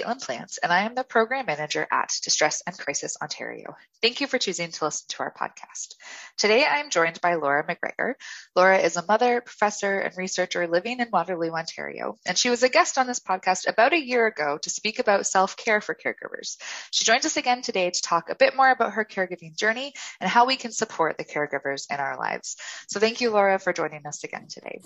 Caitlin 0.00 0.24
Plants, 0.24 0.58
and 0.58 0.72
I 0.72 0.82
am 0.84 0.94
the 0.94 1.04
Program 1.04 1.46
Manager 1.46 1.86
at 1.90 2.10
Distress 2.22 2.62
and 2.66 2.78
Crisis 2.78 3.16
Ontario. 3.20 3.76
Thank 4.00 4.20
you 4.20 4.26
for 4.26 4.38
choosing 4.38 4.70
to 4.70 4.84
listen 4.84 5.06
to 5.10 5.20
our 5.20 5.34
podcast. 5.34 5.94
Today, 6.38 6.64
I 6.64 6.78
am 6.78 6.90
joined 6.90 7.20
by 7.20 7.34
Laura 7.34 7.66
McGregor. 7.66 8.14
Laura 8.56 8.78
is 8.78 8.96
a 8.96 9.04
mother, 9.06 9.42
professor, 9.42 9.98
and 9.98 10.16
researcher 10.16 10.66
living 10.66 11.00
in 11.00 11.08
Waterloo, 11.12 11.50
Ontario, 11.50 12.16
and 12.24 12.38
she 12.38 12.48
was 12.48 12.62
a 12.62 12.68
guest 12.68 12.96
on 12.96 13.06
this 13.06 13.20
podcast 13.20 13.68
about 13.68 13.92
a 13.92 14.02
year 14.02 14.26
ago 14.26 14.58
to 14.62 14.70
speak 14.70 15.00
about 15.00 15.26
self 15.26 15.56
care 15.56 15.80
for 15.80 15.94
caregivers. 15.94 16.56
She 16.92 17.04
joins 17.04 17.26
us 17.26 17.36
again 17.36 17.60
today 17.60 17.90
to 17.90 18.02
talk 18.02 18.30
a 18.30 18.36
bit 18.36 18.56
more 18.56 18.70
about 18.70 18.94
her 18.94 19.04
caregiving 19.04 19.56
journey 19.56 19.92
and 20.20 20.30
how 20.30 20.46
we 20.46 20.56
can 20.56 20.72
support 20.72 21.18
the 21.18 21.24
caregivers 21.24 21.86
in 21.90 22.00
our 22.00 22.16
lives. 22.16 22.56
So, 22.88 23.00
thank 23.00 23.20
you, 23.20 23.30
Laura, 23.30 23.58
for 23.58 23.72
joining 23.72 24.06
us 24.06 24.24
again 24.24 24.46
today. 24.48 24.80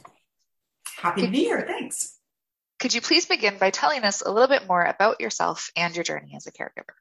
Happy 0.97 1.23
to 1.23 1.29
be 1.29 1.39
here. 1.39 1.63
Thanks. 1.67 2.19
Could 2.85 2.93
you 2.93 3.01
please 3.01 3.25
begin 3.25 3.57
by 3.57 3.71
telling 3.71 4.05
us 4.05 4.21
a 4.21 4.31
little 4.31 4.47
bit 4.47 4.69
more 4.69 4.85
about 4.85 5.19
yourself 5.19 5.71
and 5.75 5.97
your 5.97 6.05
journey 6.05 6.35
as 6.37 6.47
a 6.47 6.53
caregiver? 6.53 6.93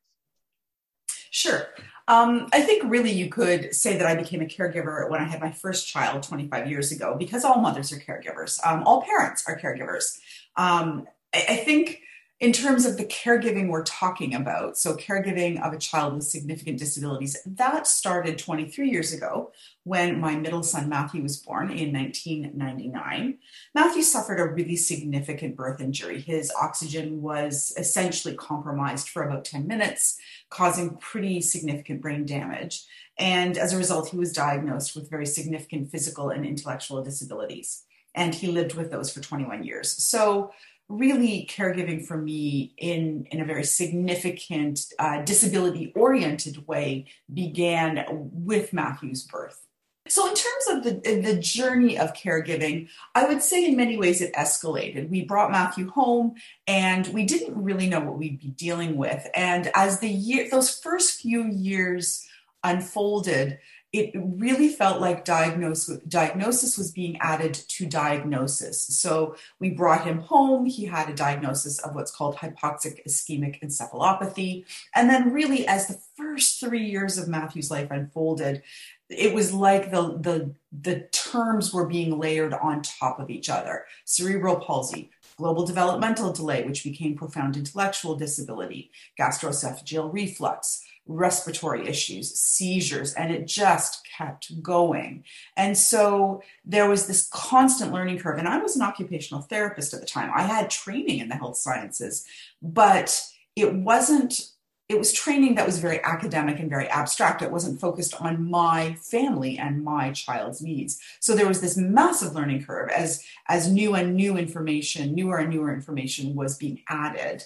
Sure. 1.29 1.67
Um, 2.07 2.47
I 2.53 2.61
think 2.61 2.89
really 2.89 3.11
you 3.11 3.27
could 3.27 3.75
say 3.75 3.97
that 3.97 4.07
I 4.07 4.15
became 4.15 4.41
a 4.41 4.45
caregiver 4.45 5.09
when 5.09 5.19
I 5.19 5.25
had 5.25 5.41
my 5.41 5.51
first 5.51 5.89
child 5.89 6.23
25 6.23 6.69
years 6.69 6.93
ago 6.93 7.17
because 7.19 7.43
all 7.43 7.59
mothers 7.59 7.91
are 7.91 7.97
caregivers, 7.97 8.65
um, 8.65 8.83
all 8.85 9.01
parents 9.01 9.43
are 9.45 9.59
caregivers. 9.59 10.17
Um, 10.55 11.05
I, 11.35 11.45
I 11.49 11.55
think 11.57 11.99
in 12.43 12.51
terms 12.51 12.85
of 12.85 12.97
the 12.97 13.05
caregiving 13.05 13.69
we're 13.69 13.85
talking 13.85 14.35
about, 14.35 14.77
so 14.77 14.97
caregiving 14.97 15.65
of 15.65 15.71
a 15.71 15.77
child 15.77 16.13
with 16.13 16.25
significant 16.25 16.77
disabilities, 16.77 17.37
that 17.45 17.87
started 17.87 18.37
23 18.37 18.89
years 18.89 19.13
ago 19.13 19.53
when 19.85 20.19
my 20.19 20.35
middle 20.35 20.61
son 20.61 20.89
Matthew 20.89 21.23
was 21.23 21.37
born 21.37 21.71
in 21.71 21.93
1999. 21.93 23.37
Matthew 23.73 24.01
suffered 24.01 24.41
a 24.41 24.51
really 24.51 24.75
significant 24.75 25.55
birth 25.55 25.79
injury. 25.79 26.19
His 26.19 26.51
oxygen 26.61 27.21
was 27.21 27.73
essentially 27.77 28.35
compromised 28.35 29.07
for 29.07 29.23
about 29.23 29.45
10 29.45 29.65
minutes, 29.65 30.17
causing 30.49 30.97
pretty 30.97 31.39
significant 31.39 32.01
brain 32.01 32.25
damage. 32.25 32.83
And 33.17 33.57
as 33.57 33.71
a 33.71 33.77
result, 33.77 34.09
he 34.09 34.17
was 34.17 34.33
diagnosed 34.33 34.97
with 34.97 35.09
very 35.09 35.27
significant 35.27 35.91
physical 35.91 36.29
and 36.29 36.45
intellectual 36.45 37.01
disabilities. 37.01 37.85
And 38.15 38.35
he 38.35 38.47
lived 38.47 38.75
with 38.75 38.91
those 38.91 39.11
for 39.13 39.21
21 39.21 39.63
years. 39.63 39.89
So 39.91 40.51
really 40.89 41.47
caregiving 41.49 42.05
for 42.05 42.17
me 42.17 42.73
in, 42.77 43.25
in 43.31 43.41
a 43.41 43.45
very 43.45 43.63
significant 43.63 44.85
uh, 44.99 45.21
disability 45.23 45.91
oriented 45.95 46.67
way 46.67 47.05
began 47.33 48.05
with 48.09 48.73
Matthew's 48.73 49.23
birth. 49.23 49.63
So, 50.09 50.27
in 50.27 50.35
terms 50.35 50.67
of 50.69 50.83
the, 50.83 51.21
the 51.21 51.37
journey 51.37 51.97
of 51.97 52.13
caregiving, 52.13 52.89
I 53.15 53.25
would 53.25 53.41
say 53.41 53.65
in 53.65 53.77
many 53.77 53.97
ways 53.97 54.19
it 54.21 54.33
escalated. 54.33 55.09
We 55.09 55.23
brought 55.23 55.49
Matthew 55.49 55.89
home 55.89 56.35
and 56.67 57.07
we 57.07 57.23
didn't 57.23 57.55
really 57.55 57.87
know 57.87 58.01
what 58.01 58.17
we'd 58.17 58.39
be 58.39 58.49
dealing 58.49 58.97
with. 58.97 59.25
And 59.33 59.71
as 59.73 60.01
the 60.01 60.09
year, 60.09 60.49
those 60.51 60.77
first 60.77 61.21
few 61.21 61.45
years 61.45 62.27
unfolded, 62.65 63.59
it 63.93 64.11
really 64.15 64.69
felt 64.69 64.99
like 64.99 65.23
diagnosis, 65.23 65.99
diagnosis 66.07 66.79
was 66.79 66.91
being 66.91 67.15
added 67.21 67.53
to 67.53 67.85
diagnosis. 67.85 68.81
So 68.81 69.35
we 69.59 69.69
brought 69.69 70.07
him 70.07 70.17
home. 70.17 70.65
He 70.65 70.85
had 70.85 71.09
a 71.09 71.15
diagnosis 71.15 71.77
of 71.77 71.93
what's 71.93 72.09
called 72.09 72.37
hypoxic 72.37 73.05
ischemic 73.07 73.61
encephalopathy. 73.61 74.65
And 74.95 75.11
then, 75.11 75.31
really, 75.31 75.67
as 75.67 75.85
the 75.85 75.99
first 76.17 76.59
three 76.59 76.85
years 76.85 77.19
of 77.19 77.27
Matthew's 77.27 77.69
life 77.69 77.91
unfolded, 77.91 78.63
it 79.09 79.35
was 79.35 79.53
like 79.53 79.91
the, 79.91 80.17
the, 80.19 80.55
the 80.71 81.01
terms 81.11 81.71
were 81.71 81.85
being 81.85 82.17
layered 82.17 82.55
on 82.55 82.81
top 82.81 83.19
of 83.19 83.29
each 83.29 83.47
other 83.47 83.85
cerebral 84.05 84.55
palsy, 84.55 85.11
global 85.37 85.67
developmental 85.67 86.33
delay, 86.33 86.63
which 86.63 86.83
became 86.83 87.15
profound 87.15 87.55
intellectual 87.55 88.15
disability, 88.15 88.89
gastroesophageal 89.19 90.11
reflux 90.11 90.83
respiratory 91.05 91.87
issues, 91.87 92.33
seizures, 92.33 93.13
and 93.13 93.31
it 93.31 93.45
just 93.45 94.07
kept 94.17 94.61
going. 94.61 95.23
And 95.57 95.77
so 95.77 96.41
there 96.63 96.89
was 96.89 97.07
this 97.07 97.27
constant 97.31 97.91
learning 97.91 98.19
curve. 98.19 98.39
And 98.39 98.47
I 98.47 98.57
was 98.59 98.75
an 98.75 98.81
occupational 98.81 99.41
therapist 99.41 99.93
at 99.93 99.99
the 99.99 100.05
time. 100.05 100.31
I 100.33 100.43
had 100.43 100.69
training 100.69 101.19
in 101.19 101.29
the 101.29 101.35
health 101.35 101.57
sciences, 101.57 102.25
but 102.61 103.21
it 103.55 103.73
wasn't. 103.73 104.49
It 104.89 104.99
was 104.99 105.13
training 105.13 105.55
that 105.55 105.65
was 105.65 105.79
very 105.79 106.03
academic 106.03 106.59
and 106.59 106.69
very 106.69 106.87
abstract. 106.87 107.41
It 107.41 107.51
wasn't 107.51 107.79
focused 107.79 108.21
on 108.21 108.49
my 108.49 108.95
family 108.95 109.57
and 109.57 109.83
my 109.83 110.11
child's 110.11 110.61
needs. 110.61 110.99
So 111.21 111.33
there 111.33 111.47
was 111.47 111.61
this 111.61 111.77
massive 111.77 112.35
learning 112.35 112.65
curve 112.65 112.89
as 112.89 113.23
as 113.47 113.71
new 113.71 113.95
and 113.95 114.15
new 114.15 114.37
information, 114.37 115.15
newer 115.15 115.37
and 115.37 115.49
newer 115.49 115.73
information 115.73 116.35
was 116.35 116.57
being 116.57 116.81
added. 116.89 117.45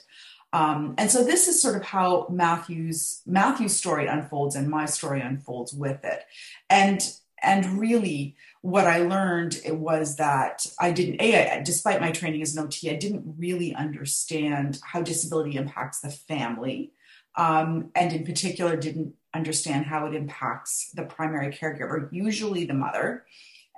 Um, 0.53 0.95
and 0.97 1.11
so 1.11 1.23
this 1.23 1.47
is 1.47 1.61
sort 1.61 1.75
of 1.75 1.83
how 1.83 2.27
Matthew's 2.29 3.21
Matthew's 3.25 3.75
story 3.75 4.07
unfolds 4.07 4.55
and 4.55 4.69
my 4.69 4.85
story 4.85 5.21
unfolds 5.21 5.73
with 5.73 6.03
it. 6.03 6.23
And 6.69 7.01
and 7.43 7.79
really 7.79 8.35
what 8.61 8.87
I 8.87 8.99
learned 8.99 9.61
was 9.67 10.15
that 10.15 10.65
I 10.79 10.91
didn't 10.91 11.21
a 11.21 11.51
I, 11.51 11.61
despite 11.61 12.01
my 12.01 12.11
training 12.11 12.41
as 12.41 12.55
an 12.55 12.63
OT, 12.63 12.89
I 12.89 12.95
didn't 12.95 13.35
really 13.37 13.75
understand 13.75 14.79
how 14.83 15.01
disability 15.01 15.57
impacts 15.57 15.99
the 15.99 16.09
family. 16.09 16.93
Um, 17.35 17.91
and 17.93 18.11
in 18.13 18.25
particular 18.25 18.75
didn't 18.75 19.13
understand 19.33 19.85
how 19.85 20.07
it 20.07 20.15
impacts 20.15 20.91
the 20.95 21.03
primary 21.03 21.53
caregiver, 21.53 22.09
usually 22.11 22.65
the 22.65 22.73
mother. 22.73 23.25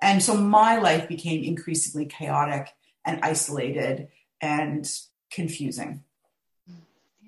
And 0.02 0.24
so 0.24 0.36
my 0.36 0.78
life 0.78 1.10
became 1.10 1.44
increasingly 1.44 2.06
chaotic 2.06 2.70
and 3.06 3.20
isolated 3.22 4.08
and 4.40 4.90
confusing. 5.30 6.04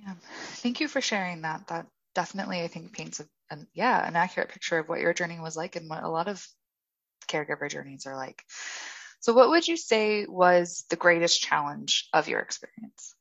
Yeah, 0.02 0.14
thank 0.56 0.80
you 0.80 0.88
for 0.88 1.02
sharing 1.02 1.42
that. 1.42 1.68
That 1.68 1.88
definitely, 2.16 2.62
I 2.62 2.68
think, 2.68 2.94
paints 2.94 3.20
a, 3.20 3.58
yeah 3.74 4.08
an 4.08 4.16
accurate 4.16 4.50
picture 4.50 4.80
of 4.80 4.88
what 4.90 5.02
your 5.02 5.14
journey 5.14 5.40
was 5.40 5.56
like 5.56 5.76
and 5.76 5.90
what 5.90 6.04
a 6.04 6.10
lot 6.10 6.28
of 6.28 6.46
caregiver 7.28 7.70
journeys 7.70 8.06
are 8.06 8.16
like. 8.16 8.44
So, 9.20 9.34
what 9.34 9.50
would 9.50 9.68
you 9.68 9.78
say 9.78 10.26
was 10.28 10.86
the 10.90 10.96
greatest 10.96 11.42
challenge 11.42 12.10
of 12.14 12.28
your 12.28 12.40
experience? 12.40 13.16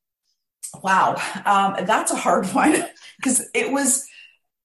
Wow, 0.82 1.16
um, 1.44 1.84
that's 1.84 2.12
a 2.12 2.16
hard 2.16 2.46
one 2.54 2.84
because 3.16 3.48
it 3.54 3.70
was 3.70 4.06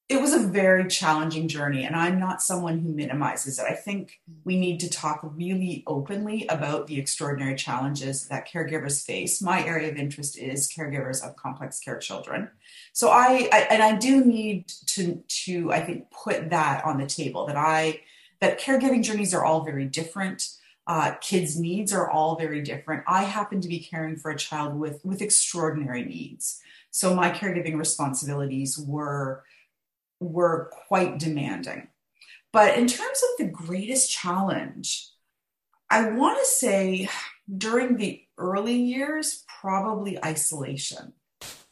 it 0.07 0.21
was 0.21 0.33
a 0.33 0.47
very 0.47 0.87
challenging 0.87 1.47
journey 1.47 1.83
and 1.83 1.95
i'm 1.95 2.19
not 2.19 2.41
someone 2.41 2.79
who 2.79 2.93
minimizes 2.93 3.57
it. 3.57 3.65
I 3.65 3.73
think 3.73 4.19
we 4.43 4.59
need 4.59 4.79
to 4.81 4.89
talk 4.89 5.19
really 5.23 5.83
openly 5.87 6.45
about 6.47 6.87
the 6.87 6.99
extraordinary 6.99 7.55
challenges 7.55 8.27
that 8.27 8.47
caregivers 8.47 9.03
face. 9.03 9.41
My 9.41 9.65
area 9.65 9.89
of 9.89 9.97
interest 9.97 10.37
is 10.37 10.71
caregivers 10.71 11.25
of 11.27 11.35
complex 11.35 11.79
care 11.79 11.97
children. 11.97 12.49
So 12.93 13.09
i, 13.09 13.49
I 13.51 13.59
and 13.71 13.81
i 13.81 13.95
do 13.95 14.23
need 14.23 14.67
to 14.87 15.23
to 15.43 15.71
i 15.71 15.81
think 15.81 16.11
put 16.11 16.49
that 16.51 16.85
on 16.85 16.97
the 16.97 17.07
table 17.07 17.45
that 17.47 17.57
i 17.57 18.01
that 18.41 18.59
caregiving 18.59 19.03
journeys 19.03 19.33
are 19.33 19.43
all 19.43 19.63
very 19.63 19.85
different. 19.85 20.49
Uh, 20.87 21.15
kids 21.15 21.59
needs 21.59 21.91
are 21.91 22.11
all 22.11 22.37
very 22.37 22.61
different. 22.61 23.03
I 23.07 23.23
happen 23.23 23.59
to 23.61 23.67
be 23.67 23.79
caring 23.79 24.17
for 24.17 24.29
a 24.29 24.37
child 24.37 24.75
with 24.75 25.03
with 25.03 25.21
extraordinary 25.21 26.03
needs. 26.03 26.61
So 26.91 27.15
my 27.15 27.31
caregiving 27.31 27.77
responsibilities 27.77 28.77
were 28.77 29.43
were 30.27 30.71
quite 30.87 31.19
demanding. 31.19 31.87
But 32.51 32.77
in 32.77 32.87
terms 32.87 33.21
of 33.23 33.37
the 33.37 33.51
greatest 33.51 34.11
challenge, 34.11 35.09
I 35.89 36.09
want 36.11 36.39
to 36.39 36.45
say 36.45 37.09
during 37.57 37.97
the 37.97 38.21
early 38.37 38.75
years, 38.75 39.43
probably 39.61 40.23
isolation. 40.23 41.13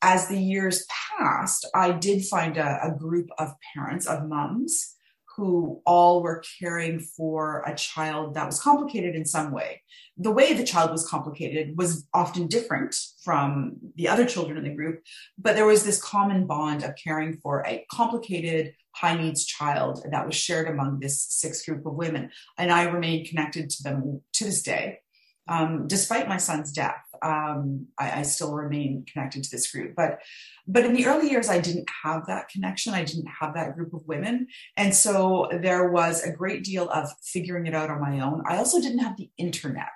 As 0.02 0.28
the 0.28 0.38
years 0.38 0.86
passed, 1.18 1.68
I 1.74 1.92
did 1.92 2.26
find 2.26 2.58
a, 2.58 2.80
a 2.84 2.92
group 2.92 3.30
of 3.38 3.56
parents, 3.74 4.06
of 4.06 4.28
moms, 4.28 4.96
who 5.36 5.82
all 5.86 6.22
were 6.22 6.44
caring 6.60 7.00
for 7.00 7.64
a 7.66 7.76
child 7.76 8.36
that 8.36 8.46
was 8.46 8.62
complicated 8.62 9.16
in 9.16 9.26
some 9.26 9.52
way. 9.52 9.82
The 10.18 10.32
way 10.32 10.54
the 10.54 10.64
child 10.64 10.92
was 10.92 11.08
complicated 11.08 11.76
was 11.78 12.08
often 12.14 12.48
different 12.48 12.96
from 13.24 13.78
the 13.96 14.08
other 14.08 14.26
children 14.26 14.58
in 14.58 14.64
the 14.64 14.76
group, 14.76 15.02
but 15.38 15.56
there 15.56 15.66
was 15.66 15.84
this 15.84 16.02
common 16.02 16.46
bond 16.46 16.84
of 16.84 16.96
caring 17.04 17.38
for 17.38 17.64
a 17.66 17.86
complicated, 17.92 18.76
high 18.92 19.18
needs 19.18 19.46
child 19.46 20.06
that 20.12 20.26
was 20.26 20.36
shared 20.36 20.68
among 20.68 21.00
this 21.00 21.24
six 21.24 21.66
group 21.66 21.86
of 21.86 21.96
women. 21.96 22.30
And 22.58 22.72
I 22.72 22.84
remain 22.84 23.26
connected 23.26 23.70
to 23.72 23.84
them 23.84 24.22
to 24.34 24.44
this 24.44 24.62
day. 24.62 25.00
Um, 25.48 25.88
despite 25.88 26.30
my 26.30 26.38
son's 26.38 26.72
death, 26.72 27.04
um, 27.22 27.88
I, 27.98 28.20
I, 28.20 28.22
still 28.24 28.54
remain 28.54 29.06
connected 29.12 29.44
to 29.44 29.52
this 29.52 29.72
group. 29.72 29.94
But 29.96 30.20
but 30.68 30.86
in 30.86 30.94
the 30.94 31.06
early 31.06 31.30
years, 31.30 31.50
I 31.50 31.60
didn't 31.60 31.90
have 32.04 32.26
that 32.28 32.50
connection. 32.50 32.94
I 32.94 33.04
didn't 33.04 33.28
have 33.28 33.54
that 33.54 33.76
group 33.76 33.94
of 33.94 34.08
women, 34.08 34.48
and 34.78 34.94
so 34.94 35.50
there 35.62 35.90
was 35.92 36.24
a 36.24 36.32
great 36.32 36.64
deal 36.64 36.90
of 36.90 37.10
figuring 37.24 37.66
it 37.66 37.76
out 37.76 37.90
on 37.90 38.02
my 38.02 38.20
own. 38.20 38.44
I 38.48 38.58
also 38.58 38.80
didn't 38.82 39.00
have 39.00 39.18
the 39.18 39.30
internet. 39.38 39.88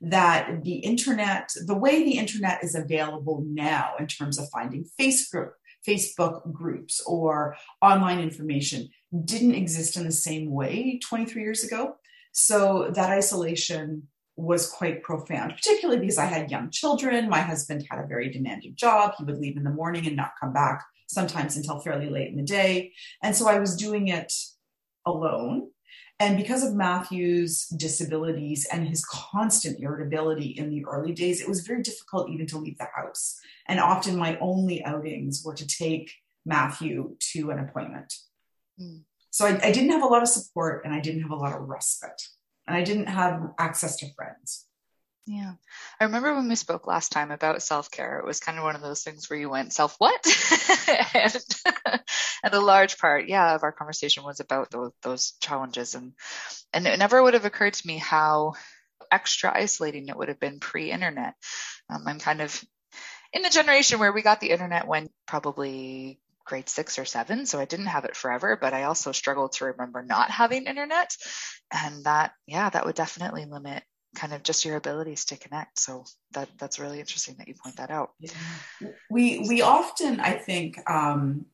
That 0.00 0.62
the 0.62 0.76
internet, 0.76 1.50
the 1.66 1.76
way 1.76 2.04
the 2.04 2.18
internet 2.18 2.62
is 2.62 2.76
available 2.76 3.44
now 3.48 3.94
in 3.98 4.06
terms 4.06 4.38
of 4.38 4.48
finding 4.50 4.84
Facebook 5.00 5.50
Facebook 5.86 6.52
groups 6.52 7.00
or 7.06 7.56
online 7.80 8.20
information 8.20 8.88
didn't 9.24 9.54
exist 9.54 9.96
in 9.96 10.04
the 10.04 10.12
same 10.12 10.50
way 10.50 10.98
23 11.02 11.42
years 11.42 11.64
ago. 11.64 11.94
So 12.32 12.90
that 12.94 13.10
isolation 13.10 14.08
was 14.38 14.70
quite 14.70 15.02
profound, 15.02 15.52
particularly 15.56 16.00
because 16.00 16.16
I 16.16 16.26
had 16.26 16.50
young 16.50 16.70
children. 16.70 17.28
My 17.28 17.40
husband 17.40 17.84
had 17.90 17.98
a 17.98 18.06
very 18.06 18.30
demanding 18.30 18.76
job. 18.76 19.14
He 19.18 19.24
would 19.24 19.38
leave 19.38 19.56
in 19.56 19.64
the 19.64 19.70
morning 19.70 20.06
and 20.06 20.14
not 20.14 20.32
come 20.40 20.52
back 20.52 20.84
sometimes 21.08 21.56
until 21.56 21.80
fairly 21.80 22.08
late 22.08 22.30
in 22.30 22.36
the 22.36 22.44
day. 22.44 22.92
And 23.20 23.34
so 23.34 23.48
I 23.48 23.58
was 23.58 23.76
doing 23.76 24.08
it 24.08 24.32
alone. 25.04 25.70
And 26.20 26.36
because 26.36 26.64
of 26.64 26.74
Matthew's 26.74 27.66
disabilities 27.66 28.64
and 28.72 28.88
his 28.88 29.04
constant 29.04 29.80
irritability 29.80 30.50
in 30.50 30.70
the 30.70 30.84
early 30.84 31.12
days, 31.12 31.40
it 31.40 31.48
was 31.48 31.66
very 31.66 31.82
difficult 31.82 32.30
even 32.30 32.46
to 32.46 32.58
leave 32.58 32.78
the 32.78 32.88
house. 32.94 33.40
And 33.66 33.80
often 33.80 34.16
my 34.16 34.38
only 34.38 34.84
outings 34.84 35.42
were 35.44 35.54
to 35.54 35.66
take 35.66 36.12
Matthew 36.46 37.16
to 37.32 37.50
an 37.50 37.58
appointment. 37.58 38.14
Mm. 38.80 39.02
So 39.30 39.46
I, 39.46 39.58
I 39.62 39.72
didn't 39.72 39.90
have 39.90 40.02
a 40.02 40.06
lot 40.06 40.22
of 40.22 40.28
support 40.28 40.84
and 40.84 40.94
I 40.94 41.00
didn't 41.00 41.22
have 41.22 41.32
a 41.32 41.36
lot 41.36 41.56
of 41.56 41.68
respite 41.68 42.22
and 42.68 42.76
I 42.76 42.84
didn't 42.84 43.06
have 43.06 43.54
access 43.58 43.96
to 43.96 44.12
friends. 44.14 44.66
Yeah. 45.26 45.52
I 46.00 46.04
remember 46.04 46.34
when 46.34 46.48
we 46.48 46.54
spoke 46.54 46.86
last 46.86 47.12
time 47.12 47.30
about 47.30 47.62
self 47.62 47.90
care, 47.90 48.18
it 48.18 48.24
was 48.24 48.40
kind 48.40 48.56
of 48.56 48.64
one 48.64 48.76
of 48.76 48.80
those 48.80 49.02
things 49.02 49.28
where 49.28 49.38
you 49.38 49.50
went, 49.50 49.72
self 49.72 49.96
what? 49.98 50.26
and, 51.14 51.36
and, 52.44 52.54
a 52.54 52.60
large 52.60 52.96
part, 52.98 53.28
yeah, 53.28 53.54
of 53.54 53.62
our 53.62 53.72
conversation 53.72 54.22
was 54.24 54.40
about 54.40 54.70
those, 54.70 54.92
those 55.02 55.32
challenges. 55.40 55.94
And, 55.94 56.14
and 56.72 56.86
it 56.86 56.98
never 56.98 57.22
would 57.22 57.34
have 57.34 57.44
occurred 57.44 57.74
to 57.74 57.86
me 57.86 57.98
how 57.98 58.54
extra 59.10 59.52
isolating 59.54 60.08
it 60.08 60.16
would 60.16 60.28
have 60.28 60.40
been 60.40 60.60
pre 60.60 60.90
internet. 60.90 61.34
Um, 61.90 62.04
I'm 62.06 62.18
kind 62.18 62.40
of 62.40 62.64
in 63.32 63.42
the 63.42 63.50
generation 63.50 63.98
where 63.98 64.12
we 64.12 64.22
got 64.22 64.40
the 64.40 64.50
internet 64.50 64.86
when 64.86 65.08
probably 65.26 66.20
grade 66.48 66.68
six 66.68 66.98
or 66.98 67.04
seven, 67.04 67.46
so 67.46 67.60
I 67.60 67.66
didn't 67.66 67.86
have 67.86 68.04
it 68.04 68.16
forever, 68.16 68.58
but 68.60 68.72
I 68.74 68.84
also 68.84 69.12
struggled 69.12 69.52
to 69.52 69.66
remember 69.66 70.02
not 70.02 70.30
having 70.30 70.64
internet. 70.64 71.14
And 71.70 72.04
that, 72.04 72.32
yeah, 72.46 72.70
that 72.70 72.86
would 72.86 72.94
definitely 72.94 73.44
limit 73.44 73.82
kind 74.16 74.32
of 74.32 74.42
just 74.42 74.64
your 74.64 74.76
abilities 74.76 75.26
to 75.26 75.36
connect. 75.36 75.78
So 75.78 76.04
that 76.32 76.48
that's 76.58 76.78
really 76.78 76.98
interesting 76.98 77.36
that 77.38 77.48
you 77.48 77.54
point 77.62 77.76
that 77.76 77.90
out. 77.90 78.10
We 79.10 79.46
we 79.48 79.60
often, 79.60 80.18
I 80.20 80.32
think, 80.32 80.78
um, 80.90 81.46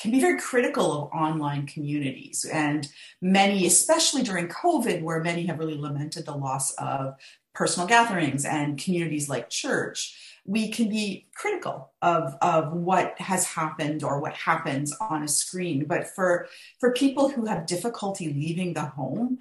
can 0.00 0.10
be 0.10 0.20
very 0.20 0.40
critical 0.40 0.92
of 0.92 1.10
online 1.12 1.66
communities 1.66 2.44
and 2.52 2.88
many, 3.22 3.66
especially 3.66 4.22
during 4.22 4.48
COVID, 4.48 5.02
where 5.02 5.22
many 5.22 5.46
have 5.46 5.58
really 5.58 5.78
lamented 5.78 6.26
the 6.26 6.34
loss 6.36 6.72
of 6.72 7.14
personal 7.54 7.86
gatherings 7.86 8.44
and 8.44 8.82
communities 8.82 9.28
like 9.28 9.50
church 9.50 10.16
we 10.46 10.70
can 10.70 10.88
be 10.88 11.28
critical 11.34 11.92
of, 12.02 12.36
of 12.40 12.72
what 12.72 13.18
has 13.20 13.46
happened 13.46 14.02
or 14.02 14.20
what 14.20 14.34
happens 14.34 14.92
on 15.00 15.22
a 15.22 15.28
screen. 15.28 15.84
But 15.86 16.08
for, 16.08 16.48
for 16.78 16.92
people 16.92 17.28
who 17.28 17.46
have 17.46 17.66
difficulty 17.66 18.32
leaving 18.32 18.74
the 18.74 18.86
home, 18.86 19.38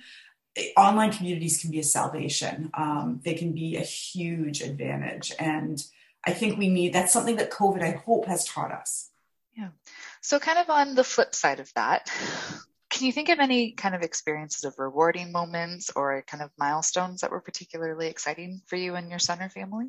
online 0.75 1.11
communities 1.11 1.61
can 1.61 1.71
be 1.71 1.79
a 1.79 1.83
salvation. 1.83 2.69
Um, 2.73 3.21
they 3.23 3.33
can 3.33 3.53
be 3.53 3.77
a 3.77 3.81
huge 3.81 4.61
advantage. 4.61 5.31
And 5.39 5.81
I 6.25 6.33
think 6.33 6.57
we 6.57 6.69
need 6.69 6.93
that's 6.93 7.13
something 7.13 7.37
that 7.37 7.51
COVID, 7.51 7.81
I 7.81 7.91
hope, 7.91 8.25
has 8.25 8.45
taught 8.45 8.71
us. 8.71 9.09
Yeah. 9.55 9.69
So, 10.21 10.39
kind 10.39 10.59
of 10.59 10.69
on 10.69 10.95
the 10.95 11.03
flip 11.03 11.33
side 11.33 11.59
of 11.59 11.73
that, 11.73 12.09
can 12.89 13.05
you 13.05 13.11
think 13.11 13.29
of 13.29 13.39
any 13.39 13.71
kind 13.71 13.95
of 13.95 14.01
experiences 14.01 14.63
of 14.63 14.77
rewarding 14.77 15.31
moments 15.31 15.91
or 15.95 16.23
kind 16.27 16.43
of 16.43 16.51
milestones 16.57 17.21
that 17.21 17.31
were 17.31 17.41
particularly 17.41 18.07
exciting 18.07 18.61
for 18.67 18.75
you 18.75 18.95
and 18.95 19.09
your 19.09 19.19
son 19.19 19.41
or 19.41 19.49
family? 19.49 19.87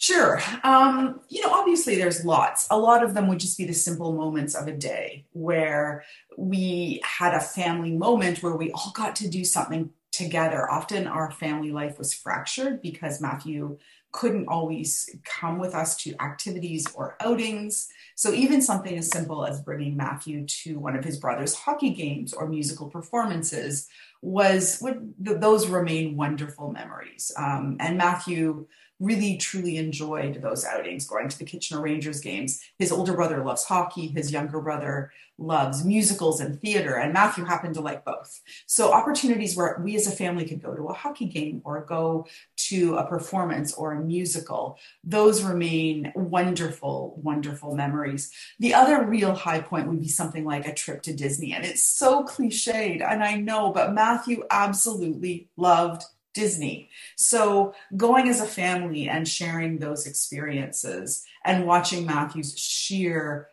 Sure. 0.00 0.40
Um, 0.62 1.20
you 1.28 1.42
know, 1.42 1.50
obviously 1.52 1.96
there's 1.96 2.24
lots. 2.24 2.68
A 2.70 2.78
lot 2.78 3.02
of 3.02 3.14
them 3.14 3.26
would 3.26 3.40
just 3.40 3.58
be 3.58 3.64
the 3.64 3.72
simple 3.74 4.12
moments 4.12 4.54
of 4.54 4.68
a 4.68 4.72
day 4.72 5.24
where 5.32 6.04
we 6.36 7.00
had 7.02 7.34
a 7.34 7.40
family 7.40 7.90
moment 7.96 8.40
where 8.40 8.54
we 8.54 8.70
all 8.70 8.92
got 8.94 9.16
to 9.16 9.28
do 9.28 9.44
something 9.44 9.90
together. 10.12 10.70
Often 10.70 11.08
our 11.08 11.32
family 11.32 11.72
life 11.72 11.98
was 11.98 12.14
fractured 12.14 12.80
because 12.80 13.20
Matthew 13.20 13.76
couldn't 14.12 14.48
always 14.48 15.08
come 15.24 15.58
with 15.58 15.74
us 15.74 15.96
to 15.96 16.14
activities 16.20 16.86
or 16.94 17.16
outings. 17.20 17.88
So 18.14 18.32
even 18.32 18.62
something 18.62 18.96
as 18.96 19.10
simple 19.10 19.44
as 19.44 19.60
bringing 19.60 19.96
Matthew 19.96 20.46
to 20.46 20.78
one 20.78 20.96
of 20.96 21.04
his 21.04 21.18
brother's 21.18 21.54
hockey 21.54 21.90
games 21.90 22.32
or 22.32 22.48
musical 22.48 22.88
performances 22.88 23.88
was 24.22 24.78
would 24.82 25.14
those 25.18 25.68
remain 25.68 26.16
wonderful 26.16 26.72
memories. 26.72 27.30
Um, 27.36 27.76
and 27.80 27.96
Matthew 27.96 28.66
really 29.00 29.36
truly 29.36 29.76
enjoyed 29.76 30.42
those 30.42 30.64
outings 30.64 31.06
going 31.06 31.28
to 31.28 31.38
the 31.38 31.44
Kitchener 31.44 31.80
Rangers 31.80 32.20
games. 32.20 32.60
His 32.78 32.90
older 32.90 33.14
brother 33.14 33.44
loves 33.44 33.64
hockey, 33.64 34.08
his 34.08 34.32
younger 34.32 34.60
brother 34.60 35.12
loves 35.38 35.84
musicals 35.84 36.40
and 36.40 36.60
theater, 36.60 36.96
and 36.96 37.12
Matthew 37.12 37.44
happened 37.44 37.74
to 37.74 37.80
like 37.80 38.04
both. 38.04 38.40
So, 38.66 38.92
opportunities 38.92 39.56
where 39.56 39.80
we 39.82 39.94
as 39.94 40.08
a 40.08 40.10
family 40.10 40.46
could 40.46 40.62
go 40.62 40.74
to 40.74 40.88
a 40.88 40.92
hockey 40.92 41.26
game 41.26 41.62
or 41.64 41.84
go 41.84 42.26
to 42.68 42.96
a 42.96 43.06
performance 43.06 43.74
or 43.74 43.92
a 43.92 44.00
musical, 44.00 44.78
those 45.04 45.42
remain 45.42 46.12
wonderful, 46.14 47.20
wonderful 47.22 47.74
memories. 47.74 48.32
The 48.58 48.74
other 48.74 49.04
real 49.04 49.34
high 49.34 49.60
point 49.60 49.88
would 49.88 50.00
be 50.00 50.08
something 50.08 50.44
like 50.44 50.66
a 50.66 50.74
trip 50.74 51.02
to 51.02 51.14
Disney, 51.14 51.52
and 51.52 51.64
it's 51.64 51.84
so 51.84 52.24
cliched, 52.24 53.02
and 53.02 53.22
I 53.22 53.36
know, 53.36 53.72
but 53.72 53.92
Matthew 53.92 54.44
absolutely 54.50 55.48
loved 55.56 56.04
Disney. 56.34 56.88
So 57.16 57.74
going 57.96 58.28
as 58.28 58.40
a 58.40 58.46
family 58.46 59.08
and 59.08 59.26
sharing 59.26 59.78
those 59.78 60.06
experiences 60.06 61.24
and 61.44 61.66
watching 61.66 62.06
Matthew's 62.06 62.56
sheer 62.56 63.48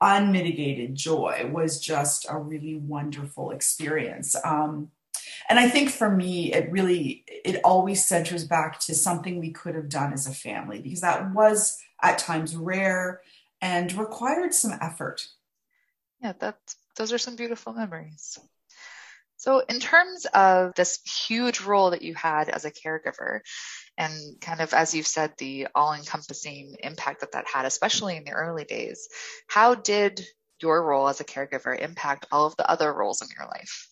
unmitigated 0.00 0.94
joy 0.94 1.48
was 1.52 1.80
just 1.80 2.26
a 2.28 2.38
really 2.38 2.76
wonderful 2.76 3.50
experience. 3.50 4.36
Um, 4.44 4.90
and 5.48 5.58
I 5.58 5.68
think 5.68 5.90
for 5.90 6.10
me, 6.10 6.52
it 6.52 6.70
really, 6.70 7.24
it 7.26 7.60
always 7.64 8.04
centers 8.04 8.44
back 8.44 8.80
to 8.80 8.94
something 8.94 9.38
we 9.38 9.50
could 9.50 9.74
have 9.74 9.88
done 9.88 10.12
as 10.12 10.26
a 10.26 10.32
family 10.34 10.80
because 10.80 11.02
that 11.02 11.32
was 11.32 11.78
at 12.02 12.18
times 12.18 12.56
rare 12.56 13.20
and 13.60 13.92
required 13.94 14.54
some 14.54 14.72
effort. 14.80 15.26
Yeah, 16.22 16.32
that's, 16.38 16.76
those 16.96 17.12
are 17.12 17.18
some 17.18 17.36
beautiful 17.36 17.72
memories. 17.72 18.38
So, 19.36 19.58
in 19.58 19.78
terms 19.78 20.26
of 20.32 20.74
this 20.74 21.00
huge 21.26 21.60
role 21.60 21.90
that 21.90 22.00
you 22.00 22.14
had 22.14 22.48
as 22.48 22.64
a 22.64 22.70
caregiver, 22.70 23.40
and 23.98 24.40
kind 24.40 24.60
of 24.62 24.72
as 24.72 24.94
you've 24.94 25.06
said, 25.06 25.34
the 25.36 25.68
all 25.74 25.92
encompassing 25.92 26.76
impact 26.82 27.20
that 27.20 27.32
that 27.32 27.46
had, 27.46 27.66
especially 27.66 28.16
in 28.16 28.24
the 28.24 28.32
early 28.32 28.64
days, 28.64 29.06
how 29.46 29.74
did 29.74 30.24
your 30.62 30.82
role 30.82 31.08
as 31.08 31.20
a 31.20 31.24
caregiver 31.24 31.78
impact 31.78 32.26
all 32.32 32.46
of 32.46 32.56
the 32.56 32.68
other 32.70 32.90
roles 32.92 33.20
in 33.20 33.28
your 33.36 33.46
life? 33.46 33.88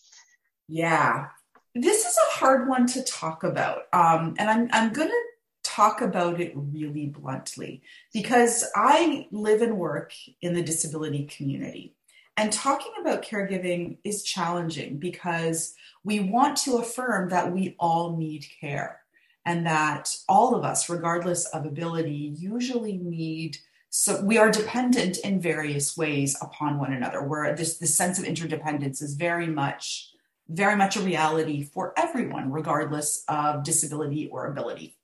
Yeah, 0.69 1.27
this 1.75 2.05
is 2.05 2.17
a 2.17 2.39
hard 2.39 2.69
one 2.69 2.87
to 2.89 3.03
talk 3.05 3.45
about. 3.45 3.83
Um, 3.93 4.35
and 4.39 4.51
I'm, 4.51 4.69
I'm 4.73 4.93
going 4.93 5.09
to 5.09 5.23
talk 5.63 6.01
about 6.01 6.41
it 6.41 6.53
really 6.55 7.07
bluntly 7.07 7.83
because 8.13 8.65
I 8.77 9.27
live 9.31 9.63
and 9.63 9.79
work 9.79 10.13
in 10.43 10.55
the 10.55 10.63
disability 10.63 11.25
community. 11.25 11.95
And 12.37 12.53
talking 12.53 12.93
about 13.01 13.25
caregiving 13.25 13.99
is 14.05 14.23
challenging 14.23 14.99
because 14.99 15.75
we 16.05 16.21
want 16.21 16.57
to 16.59 16.79
affirm 16.79 17.29
that 17.29 17.53
we 17.53 17.77
all 17.79 18.17
need 18.17 18.47
care 18.61 19.01
and 19.45 19.67
that 19.67 20.15
all 20.29 20.55
of 20.55 20.65
us, 20.65 20.89
regardless 20.89 21.47
of 21.47 21.67
ability, 21.67 22.35
usually 22.37 22.99
need 22.99 23.59
so 23.95 24.23
we 24.23 24.39
are 24.39 24.51
dependent 24.51 25.19
in 25.19 25.39
various 25.39 25.99
ways 25.99 26.35
upon 26.41 26.79
one 26.79 26.95
another 26.95 27.23
where 27.23 27.55
this 27.55 27.77
the 27.77 27.87
sense 27.87 28.19
of 28.19 28.25
interdependence 28.25 29.03
is 29.03 29.13
very 29.17 29.49
much 29.49 30.12
very 30.49 30.77
much 30.77 30.97
a 30.97 31.01
reality 31.01 31.63
for 31.63 31.93
everyone 31.97 32.51
regardless 32.51 33.25
of 33.29 33.63
disability 33.63 34.29
or 34.29 34.47
ability 34.47 34.97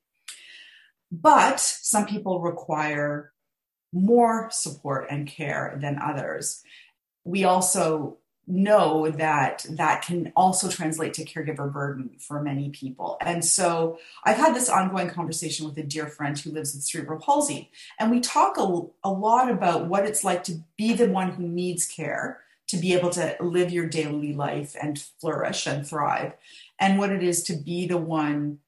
but 1.10 1.58
some 1.60 2.06
people 2.06 2.40
require 2.40 3.32
more 3.92 4.48
support 4.50 5.06
and 5.10 5.26
care 5.26 5.78
than 5.80 5.98
others 5.98 6.62
we 7.24 7.44
also 7.44 8.18
know 8.48 9.10
that 9.10 9.66
that 9.68 10.02
can 10.02 10.32
also 10.34 10.70
translate 10.70 11.12
to 11.14 11.24
caregiver 11.24 11.70
burden 11.70 12.10
for 12.18 12.42
many 12.42 12.70
people. 12.70 13.18
And 13.20 13.44
so 13.44 13.98
I've 14.24 14.38
had 14.38 14.54
this 14.54 14.70
ongoing 14.70 15.10
conversation 15.10 15.66
with 15.66 15.76
a 15.76 15.82
dear 15.82 16.06
friend 16.06 16.36
who 16.38 16.50
lives 16.50 16.74
with 16.74 16.82
cerebral 16.82 17.20
palsy. 17.20 17.70
And 18.00 18.10
we 18.10 18.20
talk 18.20 18.56
a, 18.56 18.80
a 19.04 19.10
lot 19.10 19.50
about 19.50 19.86
what 19.86 20.06
it's 20.06 20.24
like 20.24 20.44
to 20.44 20.60
be 20.78 20.94
the 20.94 21.10
one 21.10 21.32
who 21.32 21.46
needs 21.46 21.86
care, 21.86 22.40
to 22.68 22.76
be 22.76 22.94
able 22.94 23.10
to 23.10 23.36
live 23.40 23.72
your 23.72 23.88
daily 23.88 24.32
life 24.32 24.76
and 24.80 24.98
flourish 25.20 25.66
and 25.66 25.86
thrive, 25.86 26.34
and 26.78 26.98
what 26.98 27.10
it 27.10 27.22
is 27.22 27.42
to 27.44 27.54
be 27.54 27.86
the 27.86 27.98
one 27.98 28.58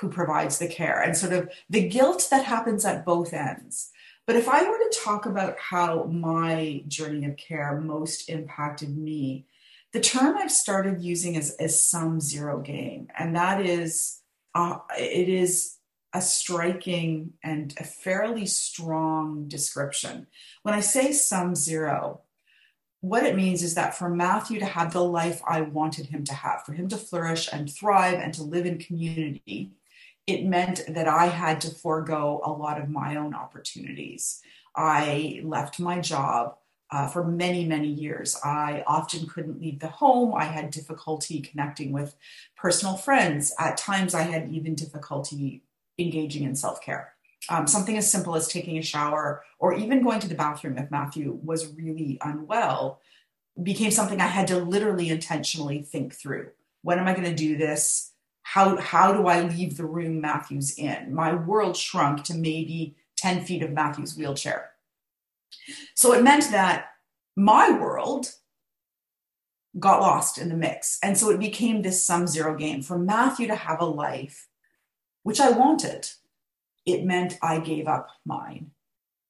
who 0.00 0.08
provides 0.10 0.58
the 0.58 0.68
care 0.68 1.00
and 1.00 1.16
sort 1.16 1.32
of 1.32 1.48
the 1.70 1.88
guilt 1.88 2.28
that 2.30 2.44
happens 2.44 2.84
at 2.84 3.06
both 3.06 3.32
ends 3.32 3.90
but 4.26 4.34
if 4.34 4.48
I 4.48 4.68
were 4.68 4.76
to 4.76 5.00
talk 5.04 5.24
about 5.24 5.56
how 5.58 6.04
my 6.04 6.82
journey 6.88 7.24
of 7.26 7.36
care 7.36 7.80
most 7.80 8.28
impacted 8.28 8.96
me, 8.96 9.46
the 9.92 10.00
term 10.00 10.36
I've 10.36 10.50
started 10.50 11.00
using 11.00 11.36
is, 11.36 11.54
is 11.60 11.80
sum 11.80 12.20
zero 12.20 12.60
game. 12.60 13.08
And 13.16 13.36
that 13.36 13.64
is, 13.64 14.20
uh, 14.54 14.78
it 14.98 15.28
is 15.28 15.76
a 16.12 16.20
striking 16.20 17.34
and 17.44 17.72
a 17.78 17.84
fairly 17.84 18.46
strong 18.46 19.46
description. 19.46 20.26
When 20.62 20.74
I 20.74 20.80
say 20.80 21.12
sum 21.12 21.54
zero, 21.54 22.22
what 23.08 23.24
it 23.24 23.36
means 23.36 23.62
is 23.62 23.74
that 23.74 23.94
for 23.94 24.08
Matthew 24.08 24.58
to 24.58 24.64
have 24.66 24.92
the 24.92 25.04
life 25.04 25.40
I 25.46 25.60
wanted 25.60 26.06
him 26.06 26.24
to 26.24 26.34
have, 26.34 26.64
for 26.64 26.72
him 26.72 26.88
to 26.88 26.96
flourish 26.96 27.48
and 27.52 27.72
thrive 27.72 28.18
and 28.18 28.34
to 28.34 28.42
live 28.42 28.66
in 28.66 28.78
community, 28.78 29.70
it 30.26 30.44
meant 30.44 30.82
that 30.88 31.06
I 31.06 31.26
had 31.26 31.60
to 31.60 31.70
forego 31.70 32.40
a 32.44 32.50
lot 32.50 32.80
of 32.80 32.88
my 32.88 33.14
own 33.14 33.32
opportunities. 33.32 34.40
I 34.74 35.40
left 35.44 35.78
my 35.78 36.00
job 36.00 36.56
uh, 36.90 37.06
for 37.06 37.24
many, 37.24 37.64
many 37.64 37.88
years. 37.88 38.36
I 38.44 38.82
often 38.88 39.28
couldn't 39.28 39.60
leave 39.60 39.78
the 39.78 39.88
home. 39.88 40.34
I 40.34 40.44
had 40.44 40.70
difficulty 40.70 41.40
connecting 41.40 41.92
with 41.92 42.16
personal 42.56 42.96
friends. 42.96 43.54
At 43.58 43.76
times, 43.76 44.14
I 44.14 44.22
had 44.22 44.50
even 44.50 44.74
difficulty 44.74 45.62
engaging 45.96 46.42
in 46.42 46.56
self 46.56 46.80
care. 46.80 47.15
Um, 47.48 47.66
something 47.66 47.96
as 47.96 48.10
simple 48.10 48.34
as 48.34 48.48
taking 48.48 48.78
a 48.78 48.82
shower 48.82 49.44
or 49.58 49.74
even 49.74 50.02
going 50.02 50.20
to 50.20 50.28
the 50.28 50.34
bathroom 50.34 50.78
if 50.78 50.90
Matthew 50.90 51.38
was 51.44 51.72
really 51.74 52.18
unwell 52.22 53.00
became 53.62 53.90
something 53.90 54.20
I 54.20 54.26
had 54.26 54.48
to 54.48 54.58
literally 54.58 55.10
intentionally 55.10 55.82
think 55.82 56.14
through. 56.14 56.50
When 56.82 56.98
am 56.98 57.06
I 57.06 57.14
going 57.14 57.28
to 57.28 57.34
do 57.34 57.56
this? 57.56 58.12
how 58.46 58.76
how 58.76 59.12
do 59.12 59.26
I 59.26 59.40
leave 59.40 59.76
the 59.76 59.84
room 59.84 60.20
Matthew's 60.20 60.78
in? 60.78 61.12
My 61.12 61.34
world 61.34 61.76
shrunk 61.76 62.22
to 62.24 62.34
maybe 62.34 62.94
10 63.16 63.44
feet 63.44 63.64
of 63.64 63.72
Matthew's 63.72 64.16
wheelchair. 64.16 64.70
So 65.96 66.12
it 66.12 66.22
meant 66.22 66.52
that 66.52 66.90
my 67.34 67.72
world 67.72 68.30
got 69.80 70.00
lost 70.00 70.38
in 70.38 70.48
the 70.48 70.54
mix. 70.54 71.00
And 71.02 71.18
so 71.18 71.30
it 71.30 71.40
became 71.40 71.82
this 71.82 72.04
sum 72.04 72.28
zero 72.28 72.54
game. 72.56 72.82
For 72.82 72.96
Matthew 72.96 73.48
to 73.48 73.56
have 73.56 73.80
a 73.80 73.84
life, 73.84 74.46
which 75.24 75.40
I 75.40 75.50
wanted, 75.50 76.08
it 76.86 77.04
meant 77.04 77.38
I 77.42 77.60
gave 77.60 77.88
up 77.88 78.08
mine. 78.24 78.70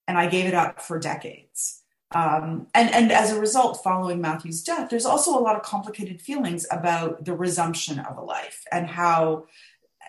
And 0.06 0.16
I 0.16 0.28
gave 0.28 0.44
it 0.44 0.54
up 0.54 0.80
for 0.80 1.00
decades. 1.00 1.82
Um, 2.14 2.68
and, 2.72 2.94
and 2.94 3.10
as 3.10 3.32
a 3.32 3.40
result, 3.40 3.82
following 3.82 4.20
Matthew's 4.20 4.62
death, 4.62 4.88
there's 4.88 5.06
also 5.06 5.36
a 5.36 5.42
lot 5.42 5.56
of 5.56 5.62
complicated 5.62 6.22
feelings 6.22 6.64
about 6.70 7.24
the 7.24 7.34
resumption 7.34 7.98
of 7.98 8.16
a 8.16 8.22
life 8.22 8.64
and 8.70 8.86
how 8.86 9.46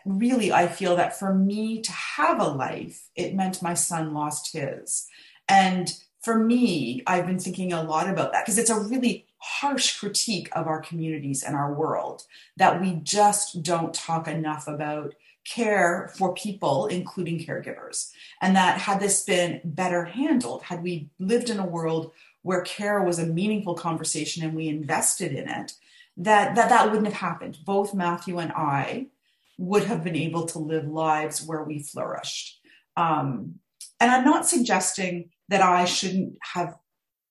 really 0.05 0.51
I 0.51 0.67
feel 0.67 0.95
that 0.97 1.17
for 1.17 1.33
me 1.33 1.81
to 1.81 1.91
have 1.91 2.39
a 2.39 2.47
life, 2.47 3.09
it 3.15 3.35
meant 3.35 3.63
my 3.63 3.73
son 3.73 4.13
lost 4.13 4.53
his. 4.53 5.07
And 5.49 5.91
for 6.21 6.37
me, 6.37 7.03
I've 7.07 7.25
been 7.25 7.39
thinking 7.39 7.73
a 7.73 7.83
lot 7.83 8.09
about 8.09 8.31
that 8.33 8.45
because 8.45 8.57
it's 8.57 8.69
a 8.69 8.79
really 8.79 9.25
harsh 9.39 9.99
critique 9.99 10.49
of 10.53 10.67
our 10.67 10.81
communities 10.81 11.43
and 11.43 11.55
our 11.55 11.73
world 11.73 12.23
that 12.57 12.81
we 12.81 12.93
just 12.95 13.63
don't 13.63 13.93
talk 13.93 14.27
enough 14.27 14.67
about 14.67 15.13
care 15.47 16.11
for 16.17 16.33
people, 16.33 16.87
including 16.87 17.39
caregivers. 17.39 18.11
And 18.41 18.55
that 18.55 18.79
had 18.79 18.99
this 18.99 19.23
been 19.23 19.61
better 19.63 20.05
handled, 20.05 20.63
had 20.63 20.83
we 20.83 21.09
lived 21.19 21.49
in 21.49 21.59
a 21.59 21.65
world 21.65 22.11
where 22.41 22.61
care 22.61 23.01
was 23.03 23.19
a 23.19 23.25
meaningful 23.25 23.75
conversation 23.75 24.43
and 24.43 24.55
we 24.55 24.67
invested 24.67 25.31
in 25.31 25.47
it, 25.49 25.73
that 26.17 26.55
that, 26.55 26.69
that 26.69 26.87
wouldn't 26.87 27.07
have 27.07 27.13
happened. 27.13 27.57
Both 27.65 27.93
Matthew 27.93 28.39
and 28.39 28.51
I 28.51 29.07
would 29.57 29.85
have 29.85 30.03
been 30.03 30.15
able 30.15 30.45
to 30.47 30.59
live 30.59 30.87
lives 30.87 31.45
where 31.45 31.63
we 31.63 31.79
flourished. 31.79 32.59
Um, 32.95 33.55
and 33.99 34.11
I'm 34.11 34.25
not 34.25 34.47
suggesting 34.47 35.29
that 35.49 35.61
I 35.61 35.85
shouldn't 35.85 36.37
have 36.53 36.75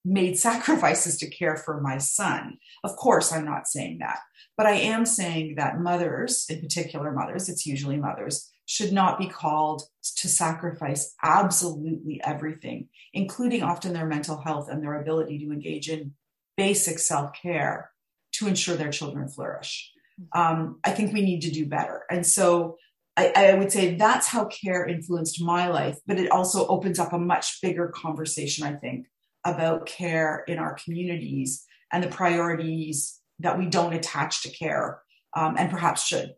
made 0.05 0.39
sacrifices 0.39 1.19
to 1.19 1.31
care 1.31 1.57
for 1.57 1.81
my 1.81 1.99
son. 1.99 2.59
Of 2.85 2.97
course, 2.97 3.33
I'm 3.33 3.45
not 3.45 3.69
saying 3.69 3.99
that. 3.99 4.21
But 4.57 4.67
I 4.67 4.73
am 4.73 5.05
saying 5.05 5.57
that 5.57 5.81
mothers, 5.81 6.47
in 6.49 6.61
particular 6.61 7.13
mothers, 7.13 7.49
it's 7.49 7.67
usually 7.67 7.97
mothers, 7.97 8.51
should 8.65 8.93
not 8.93 9.19
be 9.19 9.29
called 9.29 9.83
to 10.17 10.29
sacrifice 10.29 11.15
absolutely 11.23 12.21
everything, 12.25 12.89
including 13.13 13.63
often 13.63 13.93
their 13.93 14.07
mental 14.07 14.41
health 14.41 14.69
and 14.71 14.83
their 14.83 15.01
ability 15.01 15.39
to 15.39 15.53
engage 15.53 15.89
in 15.89 16.15
basic 16.57 16.99
self 16.99 17.33
care 17.41 17.91
to 18.33 18.49
ensure 18.49 18.77
their 18.77 18.91
children 18.91 19.29
flourish. 19.29 19.93
Um, 20.35 20.81
I 20.85 20.91
think 20.91 21.13
we 21.13 21.23
need 21.23 21.43
to 21.43 21.51
do 21.51 21.67
better. 21.67 22.05
And 22.11 22.27
so 22.27 22.77
I, 23.17 23.33
I, 23.37 23.55
would 23.55 23.71
say 23.71 23.95
that's 23.95 24.27
how 24.27 24.47
care 24.47 24.87
influenced 24.87 25.43
my 25.43 25.69
life, 25.69 25.99
but 26.07 26.19
it 26.19 26.31
also 26.31 26.67
opens 26.69 26.99
up 26.99 27.13
a 27.13 27.19
much 27.19 27.61
bigger 27.61 27.89
conversation, 27.89 28.67
I 28.67 28.75
think, 28.75 29.07
about 29.45 29.87
care 29.87 30.45
in 30.49 30.59
our 30.59 30.75
communities 30.75 31.65
and 31.93 32.03
the 32.03 32.09
priorities 32.09 33.21
that 33.41 33.59
we 33.59 33.67
don't 33.67 33.93
attach 33.93 34.43
to 34.43 34.51
care 34.51 35.01
um, 35.35 35.57
and 35.59 35.71
perhaps 35.71 36.07
should. 36.07 36.35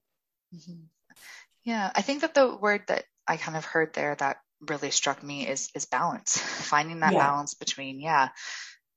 Mm-hmm. 0.55 0.85
Yeah, 1.65 1.91
I 1.95 2.03
think 2.03 2.23
that 2.23 2.35
the 2.35 2.57
word 2.57 2.83
that 2.89 3.05
I 3.27 3.37
kind 3.37 3.57
of 3.57 3.65
heard 3.65 3.95
there 3.95 4.15
that 4.17 4.39
really 4.69 4.91
struck 4.91 5.23
me 5.23 5.47
is 5.47 5.71
is 5.75 5.85
balance. 5.85 6.37
Finding 6.41 7.01
that 7.01 7.13
yeah. 7.13 7.19
balance 7.19 7.55
between 7.55 8.01
yeah, 8.01 8.29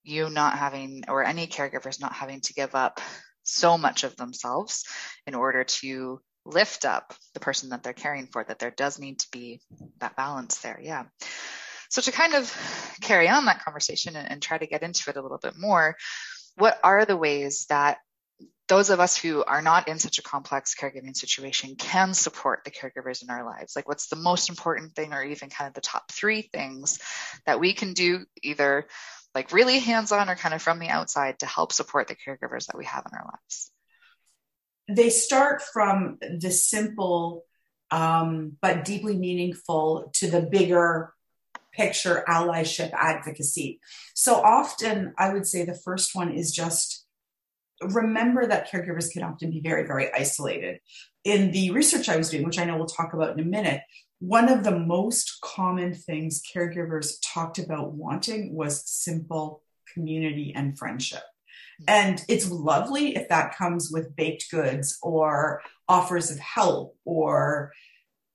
you 0.04 0.30
not 0.30 0.58
having 0.58 1.04
or 1.08 1.24
any 1.24 1.48
caregivers 1.48 2.00
not 2.00 2.14
having 2.14 2.42
to 2.42 2.54
give 2.54 2.76
up 2.76 3.00
so 3.44 3.78
much 3.78 4.04
of 4.04 4.16
themselves 4.16 4.86
in 5.28 5.36
order 5.36 5.64
to 5.64 6.22
lift 6.46 6.86
up 6.86 7.14
the 7.34 7.40
person 7.40 7.70
that 7.70 7.84
they're 7.84 7.94
caring 7.94 8.28
for 8.28 8.44
that 8.44 8.60
there 8.60 8.72
does 8.72 9.00
need 9.00 9.20
to 9.20 9.28
be 9.32 9.62
that 10.00 10.16
balance 10.16 10.60
there. 10.60 10.80
Yeah. 10.82 11.04
So 11.90 12.02
to 12.02 12.12
kind 12.12 12.34
of 12.34 12.98
carry 13.02 13.28
on 13.28 13.46
that 13.46 13.64
conversation 13.64 14.16
and, 14.16 14.30
and 14.30 14.42
try 14.42 14.58
to 14.58 14.66
get 14.66 14.82
into 14.82 15.10
it 15.10 15.18
a 15.18 15.22
little 15.22 15.38
bit 15.38 15.54
more, 15.58 15.98
what 16.62 16.80
are 16.84 17.06
the 17.06 17.18
ways 17.18 17.66
that 17.70 17.98
those 18.68 18.92
of 18.92 19.00
us 19.00 19.18
who 19.18 19.44
are 19.44 19.64
not 19.64 19.88
in 19.88 19.98
such 19.98 20.20
a 20.20 20.22
complex 20.22 20.76
caregiving 20.80 21.16
situation 21.18 21.76
can 21.76 22.14
support 22.14 22.62
the 22.64 22.70
caregivers 22.70 23.24
in 23.24 23.32
our 23.32 23.44
lives? 23.44 23.76
Like 23.76 23.88
what's 23.88 24.10
the 24.10 24.16
most 24.16 24.48
important 24.48 24.94
thing 24.94 25.12
or 25.12 25.24
even 25.24 25.50
kind 25.50 25.68
of 25.68 25.74
the 25.74 25.82
top 25.82 26.12
three 26.12 26.44
things 26.44 27.00
that 27.48 27.60
we 27.60 27.74
can 27.74 27.94
do 27.94 28.26
either 28.44 28.86
like 29.34 29.52
really 29.52 29.80
hands-on 29.80 30.30
or 30.30 30.36
kind 30.36 30.54
of 30.54 30.62
from 30.62 30.78
the 30.78 30.90
outside 30.90 31.40
to 31.40 31.48
help 31.48 31.74
support 31.74 32.08
the 32.08 32.16
caregivers 32.16 32.68
that 32.68 32.78
we 32.78 32.86
have 32.86 33.08
in 33.12 33.18
our 33.18 33.26
lives? 33.26 33.72
They 34.88 35.10
start 35.10 35.64
from 35.64 36.20
the 36.22 36.52
simple 36.52 37.44
um, 37.90 38.56
but 38.62 38.86
deeply 38.86 39.18
meaningful 39.18 40.12
to 40.14 40.30
the 40.30 40.42
bigger 40.42 41.12
picture 41.74 42.24
allyship 42.28 42.92
advocacy. 42.94 43.80
So 44.14 44.36
often, 44.36 45.14
I 45.18 45.34
would 45.34 45.48
say 45.48 45.64
the 45.64 45.74
first 45.74 46.16
one 46.16 46.34
is 46.34 46.52
just 46.52 47.06
remember 47.82 48.46
that 48.46 48.70
caregivers 48.70 49.12
can 49.12 49.24
often 49.24 49.50
be 49.50 49.62
very, 49.62 49.86
very 49.88 50.14
isolated. 50.14 50.80
In 51.24 51.52
the 51.52 51.72
research 51.72 52.10
I 52.10 52.18
was 52.18 52.30
doing, 52.30 52.46
which 52.46 52.60
I 52.60 52.66
know 52.66 52.78
we'll 52.78 52.86
talk 52.86 53.14
about 53.14 53.34
in 53.34 53.40
a 53.40 53.50
minute, 53.50 53.82
one 54.20 54.50
of 54.50 54.64
the 54.64 54.78
most 54.78 55.40
common 55.42 55.94
things 55.94 56.44
caregivers 56.56 57.14
talked 57.26 57.58
about 57.58 57.94
wanting 57.94 58.54
was 58.54 58.88
simple 58.88 59.64
community 59.94 60.54
and 60.56 60.78
friendship. 60.78 61.24
And 61.88 62.24
it's 62.28 62.50
lovely 62.52 63.16
if 63.16 63.30
that 63.30 63.56
comes 63.56 63.90
with 63.92 64.16
baked 64.16 64.52
goods 64.52 65.00
or 65.02 65.62
offers 65.88 66.30
of 66.30 66.38
help 66.38 66.96
or 67.06 67.72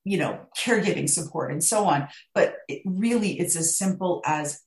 you 0.07 0.17
know, 0.17 0.39
caregiving 0.57 1.11
support 1.11 1.51
and 1.51 1.63
so 1.63 1.85
on. 1.85 2.07
But 2.33 2.59
it 2.69 2.81
really, 2.85 3.41
it's 3.41 3.57
as 3.57 3.77
simple 3.77 4.23
as 4.25 4.61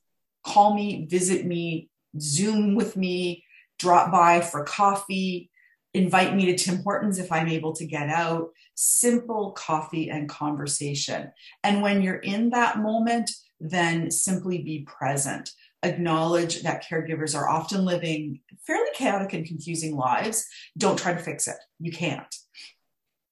call 0.44 0.74
me, 0.74 1.06
visit 1.10 1.46
me, 1.46 1.88
Zoom 2.20 2.74
with 2.74 2.94
me, 2.94 3.42
drop 3.78 4.12
by 4.12 4.42
for 4.42 4.64
coffee, 4.64 5.50
invite 5.94 6.36
me 6.36 6.44
to 6.46 6.56
Tim 6.56 6.82
Hortons 6.82 7.18
if 7.18 7.32
I'm 7.32 7.48
able 7.48 7.72
to 7.76 7.86
get 7.86 8.10
out. 8.10 8.50
Simple 8.74 9.52
coffee 9.52 10.10
and 10.10 10.28
conversation. 10.28 11.32
And 11.64 11.80
when 11.80 12.02
you're 12.02 12.16
in 12.16 12.50
that 12.50 12.78
moment, 12.78 13.30
then 13.60 14.10
simply 14.10 14.58
be 14.58 14.80
present. 14.80 15.52
Acknowledge 15.82 16.62
that 16.62 16.84
caregivers 16.84 17.34
are 17.34 17.48
often 17.48 17.86
living 17.86 18.40
fairly 18.66 18.90
chaotic 18.94 19.32
and 19.32 19.46
confusing 19.46 19.96
lives. 19.96 20.46
Don't 20.76 20.98
try 20.98 21.14
to 21.14 21.18
fix 21.18 21.48
it. 21.48 21.56
You 21.78 21.92
can't. 21.92 22.34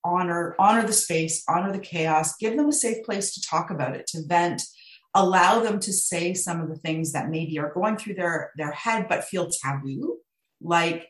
Honor, 0.09 0.57
honor 0.59 0.87
the 0.87 0.93
space, 0.93 1.45
honor 1.49 1.71
the 1.71 1.79
chaos, 1.79 2.37
give 2.37 2.57
them 2.57 2.69
a 2.69 2.73
safe 2.73 3.05
place 3.05 3.35
to 3.35 3.43
talk 3.43 3.71
about 3.71 3.95
it, 3.95 4.07
to 4.09 4.23
vent, 4.27 4.63
allow 5.15 5.61
them 5.61 5.79
to 5.81 5.93
say 5.93 6.33
some 6.33 6.61
of 6.63 6.69
the 6.69 6.77
things 6.77 7.13
that 7.13 7.29
maybe 7.29 7.59
are 7.59 7.73
going 7.75 7.97
through 7.99 8.15
their, 8.15 8.53
their 8.57 8.73
head 8.73 9.07
but 9.09 9.25
feel 9.25 9.51
taboo, 9.51 10.19
like 10.63 11.09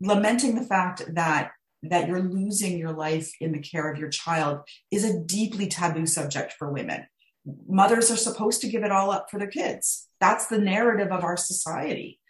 lamenting 0.00 0.54
the 0.54 0.64
fact 0.64 1.02
that 1.14 1.52
that 1.84 2.06
you're 2.06 2.22
losing 2.22 2.78
your 2.78 2.92
life 2.92 3.32
in 3.40 3.52
the 3.52 3.58
care 3.58 3.90
of 3.90 3.98
your 3.98 4.08
child 4.08 4.60
is 4.90 5.04
a 5.04 5.18
deeply 5.18 5.66
taboo 5.66 6.06
subject 6.06 6.52
for 6.52 6.72
women. 6.72 7.04
Mothers 7.68 8.08
are 8.10 8.16
supposed 8.16 8.60
to 8.60 8.68
give 8.68 8.84
it 8.84 8.92
all 8.92 9.10
up 9.10 9.26
for 9.30 9.38
their 9.40 9.48
kids. 9.48 10.06
That's 10.20 10.46
the 10.46 10.58
narrative 10.58 11.10
of 11.10 11.24
our 11.24 11.36
society. 11.36 12.20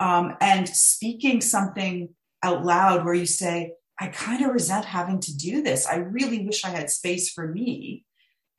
Um, 0.00 0.34
and 0.40 0.68
speaking 0.68 1.40
something 1.40 2.08
out 2.42 2.64
loud 2.64 3.04
where 3.04 3.14
you 3.14 3.26
say, 3.26 3.74
I 3.98 4.08
kind 4.08 4.44
of 4.44 4.52
resent 4.52 4.84
having 4.84 5.20
to 5.20 5.36
do 5.36 5.62
this. 5.62 5.86
I 5.86 5.96
really 5.96 6.44
wish 6.44 6.64
I 6.64 6.68
had 6.70 6.90
space 6.90 7.30
for 7.30 7.48
me 7.48 8.04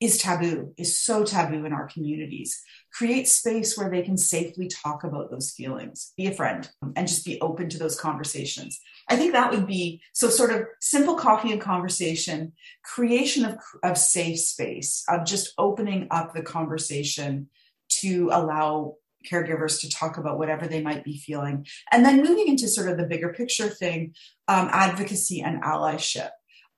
is 0.00 0.18
taboo, 0.18 0.72
is 0.76 0.98
so 0.98 1.24
taboo 1.24 1.64
in 1.64 1.72
our 1.72 1.88
communities. 1.88 2.62
Create 2.92 3.26
space 3.26 3.76
where 3.76 3.90
they 3.90 4.02
can 4.02 4.16
safely 4.16 4.68
talk 4.68 5.02
about 5.02 5.30
those 5.30 5.50
feelings. 5.50 6.12
Be 6.16 6.26
a 6.26 6.32
friend 6.32 6.68
and 6.94 7.08
just 7.08 7.24
be 7.24 7.40
open 7.40 7.68
to 7.70 7.78
those 7.78 7.98
conversations. 7.98 8.80
I 9.08 9.16
think 9.16 9.32
that 9.32 9.50
would 9.50 9.66
be 9.66 10.00
so 10.12 10.28
sort 10.28 10.52
of 10.52 10.66
simple 10.80 11.16
coffee 11.16 11.50
and 11.50 11.60
conversation, 11.60 12.52
creation 12.84 13.44
of, 13.44 13.58
of 13.82 13.98
safe 13.98 14.38
space, 14.38 15.04
of 15.08 15.26
just 15.26 15.52
opening 15.58 16.06
up 16.10 16.32
the 16.32 16.42
conversation 16.42 17.48
to 18.00 18.30
allow 18.32 18.94
caregivers 19.26 19.80
to 19.80 19.90
talk 19.90 20.16
about 20.16 20.38
whatever 20.38 20.66
they 20.66 20.82
might 20.82 21.04
be 21.04 21.18
feeling. 21.18 21.66
And 21.90 22.04
then 22.04 22.22
moving 22.22 22.48
into 22.48 22.68
sort 22.68 22.88
of 22.88 22.96
the 22.96 23.06
bigger 23.06 23.32
picture 23.32 23.68
thing, 23.68 24.14
um, 24.46 24.68
advocacy 24.72 25.40
and 25.40 25.62
allyship. 25.62 26.30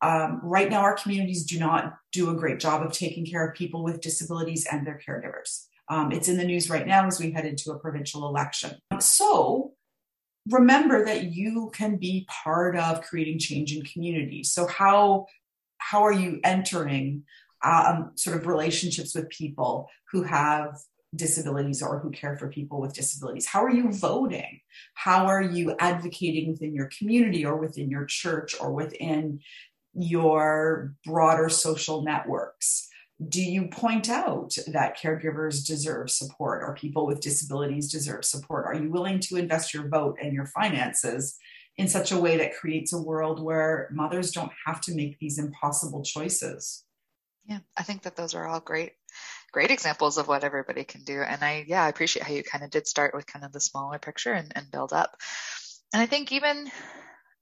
Um, 0.02 0.40
right 0.42 0.70
now, 0.70 0.80
our 0.80 0.96
communities 0.96 1.44
do 1.44 1.58
not 1.58 1.94
do 2.12 2.30
a 2.30 2.34
great 2.34 2.58
job 2.58 2.82
of 2.82 2.92
taking 2.92 3.26
care 3.26 3.46
of 3.46 3.54
people 3.54 3.84
with 3.84 4.00
disabilities 4.00 4.66
and 4.70 4.86
their 4.86 5.00
caregivers. 5.06 5.66
Um, 5.90 6.12
it's 6.12 6.28
in 6.28 6.38
the 6.38 6.44
news 6.44 6.70
right 6.70 6.86
now 6.86 7.06
as 7.06 7.20
we 7.20 7.32
head 7.32 7.44
into 7.44 7.72
a 7.72 7.78
provincial 7.78 8.26
election. 8.28 8.78
So, 9.00 9.72
remember 10.48 11.04
that 11.04 11.24
you 11.24 11.70
can 11.74 11.96
be 11.96 12.26
part 12.30 12.76
of 12.76 13.02
creating 13.02 13.40
change 13.40 13.76
in 13.76 13.82
communities. 13.82 14.52
So, 14.52 14.66
how 14.66 15.26
how 15.78 16.02
are 16.02 16.12
you 16.12 16.40
entering 16.44 17.24
um, 17.62 18.12
sort 18.14 18.36
of 18.36 18.46
relationships 18.46 19.14
with 19.14 19.28
people 19.28 19.88
who 20.12 20.22
have 20.22 20.78
disabilities 21.14 21.82
or 21.82 21.98
who 21.98 22.10
care 22.10 22.36
for 22.36 22.48
people 22.48 22.80
with 22.80 22.94
disabilities? 22.94 23.46
How 23.46 23.64
are 23.64 23.70
you 23.70 23.92
voting? 23.92 24.60
How 24.94 25.26
are 25.26 25.42
you 25.42 25.74
advocating 25.78 26.50
within 26.50 26.74
your 26.74 26.90
community 26.96 27.44
or 27.44 27.56
within 27.56 27.90
your 27.90 28.04
church 28.04 28.54
or 28.60 28.72
within 28.72 29.40
your 29.94 30.94
broader 31.04 31.48
social 31.48 32.02
networks? 32.02 32.88
Do 33.28 33.42
you 33.42 33.68
point 33.68 34.08
out 34.08 34.56
that 34.68 34.98
caregivers 34.98 35.66
deserve 35.66 36.10
support 36.10 36.62
or 36.62 36.74
people 36.74 37.06
with 37.06 37.20
disabilities 37.20 37.90
deserve 37.90 38.24
support? 38.24 38.64
Are 38.64 38.74
you 38.74 38.90
willing 38.90 39.20
to 39.20 39.36
invest 39.36 39.74
your 39.74 39.88
vote 39.88 40.16
and 40.22 40.32
your 40.32 40.46
finances 40.46 41.36
in 41.76 41.88
such 41.88 42.12
a 42.12 42.20
way 42.20 42.38
that 42.38 42.56
creates 42.56 42.92
a 42.92 43.02
world 43.02 43.42
where 43.42 43.88
mothers 43.92 44.30
don't 44.30 44.52
have 44.64 44.80
to 44.82 44.94
make 44.94 45.18
these 45.18 45.38
impossible 45.38 46.02
choices? 46.02 46.84
Yeah, 47.46 47.58
I 47.76 47.82
think 47.82 48.02
that 48.02 48.16
those 48.16 48.34
are 48.34 48.46
all 48.46 48.60
great 48.60 48.92
great 49.52 49.70
examples 49.70 50.18
of 50.18 50.28
what 50.28 50.44
everybody 50.44 50.84
can 50.84 51.02
do. 51.02 51.20
And 51.20 51.42
I, 51.42 51.64
yeah, 51.66 51.84
I 51.84 51.88
appreciate 51.88 52.24
how 52.24 52.32
you 52.32 52.42
kind 52.42 52.64
of 52.64 52.70
did 52.70 52.86
start 52.86 53.14
with 53.14 53.26
kind 53.26 53.44
of 53.44 53.52
the 53.52 53.60
smaller 53.60 53.98
picture 53.98 54.32
and, 54.32 54.52
and 54.54 54.70
build 54.70 54.92
up. 54.92 55.16
And 55.92 56.00
I 56.00 56.06
think 56.06 56.32
even 56.32 56.70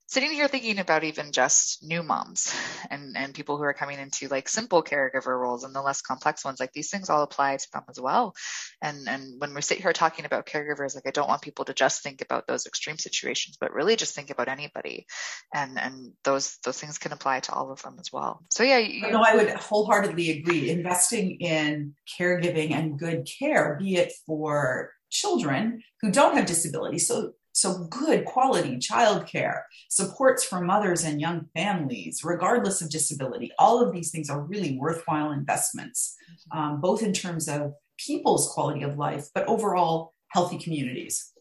sitting 0.09 0.33
here 0.33 0.49
thinking 0.49 0.79
about 0.79 1.05
even 1.05 1.33
just 1.33 1.85
new 1.85 2.03
moms 2.03 2.55
and, 2.91 3.15
and 3.15 3.35
people 3.35 3.59
who 3.59 3.63
are 3.63 3.75
coming 3.75 3.99
into 3.99 4.27
like 4.29 4.49
simple 4.49 4.83
caregiver 4.83 5.39
roles 5.39 5.65
and 5.65 5.75
the 5.75 5.83
less 5.83 6.01
complex 6.01 6.47
ones, 6.47 6.59
like 6.59 6.73
these 6.73 6.91
things 6.91 7.11
all 7.11 7.23
apply 7.23 7.59
to 7.59 7.69
them 7.75 7.83
as 7.91 8.01
well. 8.01 8.35
And, 8.81 9.07
and 9.07 9.39
when 9.39 9.55
we 9.55 9.61
sit 9.61 9.81
here 9.81 9.93
talking 9.93 10.25
about 10.25 10.47
caregivers, 10.47 10.95
like 10.95 11.07
I 11.07 11.11
don't 11.11 11.29
want 11.29 11.43
people 11.43 11.67
to 11.67 11.75
just 11.75 12.03
think 12.03 12.23
about 12.23 12.47
those 12.47 12.65
extreme 12.65 12.97
situations, 12.97 13.59
but 13.61 13.75
really 13.75 13.97
just 13.97 14.15
think 14.15 14.31
about 14.31 14.49
anybody. 14.49 15.07
And, 15.55 15.79
and 15.79 16.13
those, 16.25 16.57
those 16.65 16.81
things 16.81 16.97
can 16.97 17.13
apply 17.13 17.41
to 17.41 17.53
all 17.53 17.71
of 17.71 17.83
them 17.83 17.97
as 18.01 18.11
well. 18.11 18.43
So 18.51 18.63
yeah. 18.63 18.79
You, 18.79 19.11
no, 19.11 19.23
I 19.23 19.37
would 19.37 19.51
wholeheartedly 19.51 20.31
agree. 20.31 20.71
Investing 20.71 21.33
in 21.33 21.95
caregiving 22.19 22.73
and 22.73 22.99
good 22.99 23.29
care, 23.39 23.77
be 23.79 23.97
it 23.97 24.15
for 24.25 24.93
children 25.11 25.83
who 26.01 26.11
don't 26.11 26.35
have 26.35 26.47
disabilities. 26.47 27.07
So 27.07 27.33
so, 27.59 27.89
good 27.91 28.25
quality 28.25 28.77
childcare, 28.77 29.63
supports 29.89 30.45
for 30.45 30.61
mothers 30.61 31.03
and 31.03 31.21
young 31.21 31.49
families, 31.57 32.23
regardless 32.23 32.81
of 32.81 32.89
disability, 32.89 33.51
all 33.59 33.83
of 33.83 33.93
these 33.93 34.13
things 34.13 34.31
are 34.31 34.41
really 34.41 34.79
worthwhile 34.79 35.33
investments, 35.33 36.15
mm-hmm. 36.31 36.59
um, 36.59 36.81
both 36.81 37.03
in 37.03 37.13
terms 37.13 37.49
of 37.49 37.75
people's 37.97 38.53
quality 38.53 38.83
of 38.83 38.97
life, 38.97 39.27
but 39.35 39.45
overall 39.49 40.15
healthy 40.29 40.57
communities. 40.57 41.33